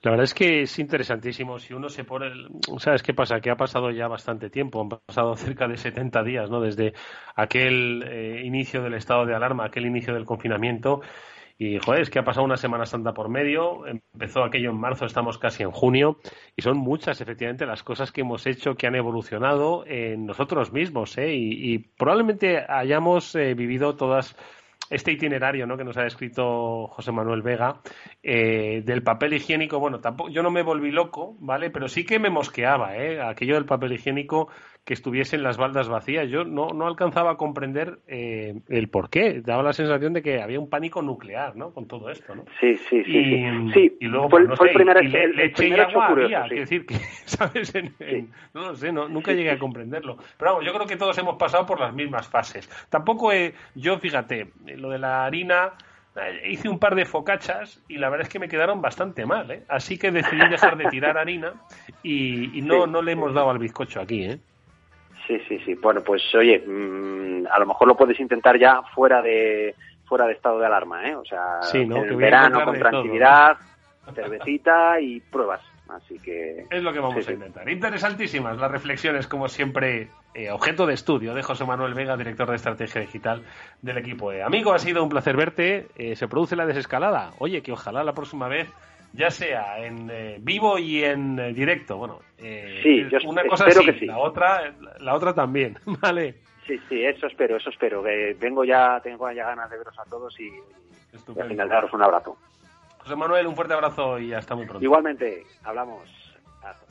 [0.03, 1.59] La verdad es que es interesantísimo.
[1.59, 2.31] Si uno se pone.
[2.79, 3.41] ¿Sabes qué pasa?
[3.41, 4.81] Que ha pasado ya bastante tiempo.
[4.81, 6.61] Han pasado cerca de 70 días, ¿no?
[6.61, 6.93] Desde
[7.35, 11.01] aquel eh, inicio del estado de alarma, aquel inicio del confinamiento.
[11.59, 15.07] Y, joder, es que ha pasado una Semana Santa por medio, empezó aquello en marzo,
[15.07, 16.19] estamos casi en junio,
[16.55, 21.17] y son muchas, efectivamente, las cosas que hemos hecho que han evolucionado en nosotros mismos,
[21.17, 21.35] ¿eh?
[21.35, 24.37] Y, probablemente hayamos eh, vivido todas
[24.91, 25.77] este itinerario ¿no?
[25.77, 27.81] que nos ha descrito José Manuel Vega
[28.23, 31.71] eh, del papel higiénico, bueno, tampoco, yo no me volví loco, ¿vale?
[31.71, 33.21] Pero sí que me mosqueaba, ¿eh?
[33.21, 34.49] Aquello del papel higiénico
[34.87, 36.31] que estuviesen las baldas vacías.
[36.31, 39.43] Yo no, no alcanzaba a comprender eh, el por qué.
[39.45, 41.73] Daba la sensación de que había un pánico nuclear, ¿no?
[41.75, 42.45] Con todo esto, ¿no?
[42.61, 43.19] Sí, sí, sí.
[43.19, 43.97] Y, sí.
[44.01, 45.91] y luego, fue, pues, no sé, el primer, y le, el, leche y primer hecho
[46.01, 46.49] agua curioso, había, sí.
[46.49, 46.95] quiero decir que,
[47.27, 47.75] ¿sabes?
[47.75, 50.19] En- en- no lo sé, no, nunca llegué a comprenderlo.
[50.39, 52.71] Pero vamos, yo creo que todos hemos pasado por las mismas fases.
[52.89, 55.73] Tampoco he, yo, fíjate, lo de la harina...
[56.17, 59.51] eh, Hice un par de focachas y la verdad es que me quedaron bastante mal,
[59.51, 59.65] ¿eh?
[59.69, 61.55] Así que decidí dejar de tirar harina
[62.05, 62.91] y, y no, Sí.
[62.93, 64.39] no le hemos dado al bizcocho aquí, ¿eh?
[65.27, 65.75] Sí, sí, sí.
[65.75, 69.75] Bueno, pues oye, mm, a lo mejor lo puedes intentar ya fuera de
[70.07, 71.17] fuera de estado de alarma, ¿eh?
[71.17, 71.97] O sea, Sí, ¿no?
[71.97, 72.89] en el verano con todo.
[72.91, 73.57] tranquilidad,
[74.15, 75.61] cervecita y pruebas.
[75.89, 77.33] Así que Es lo que vamos Sí, a sí.
[77.35, 77.69] intentar.
[77.69, 82.57] Interesantísimas las reflexiones, como siempre, eh, objeto de estudio de José Manuel Vega, director de
[82.57, 83.43] estrategia digital
[83.83, 84.43] del equipo E.
[84.43, 85.87] Amigo, ha sido un placer verte.
[85.97, 87.31] Eh, se produce la desescalada.
[87.39, 88.69] Oye, que ojalá la próxima vez
[89.17, 91.97] ya sea en eh, vivo y en eh, directo.
[91.97, 94.07] Bueno, eh, Sí, yo una cosa espero sí, que sí.
[94.07, 95.79] la otra, la otra también.
[96.01, 96.37] Vale.
[96.67, 98.03] sí, sí, eso espero, eso espero.
[98.03, 101.93] Que vengo ya, tengo ya ganas de veros a todos y, y al final daros
[101.93, 102.37] un abrazo.
[102.99, 104.85] José Manuel, un fuerte abrazo y hasta muy pronto.
[104.85, 106.09] Igualmente, hablamos.
[106.63, 106.87] Hasta-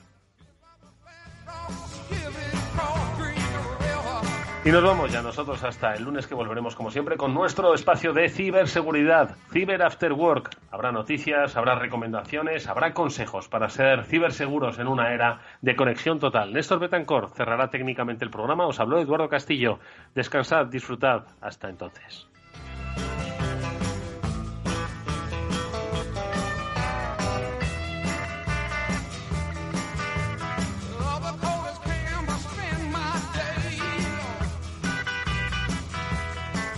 [4.65, 8.13] Y nos vamos ya nosotros hasta el lunes que volveremos como siempre con nuestro espacio
[8.13, 10.57] de ciberseguridad, Cyber After Work.
[10.71, 16.51] Habrá noticias, habrá recomendaciones, habrá consejos para ser ciberseguros en una era de conexión total.
[16.51, 18.65] Néstor Betancor cerrará técnicamente el programa.
[18.65, 19.77] Os habló Eduardo Castillo.
[20.15, 21.25] Descansad, disfrutad.
[21.41, 22.27] Hasta entonces.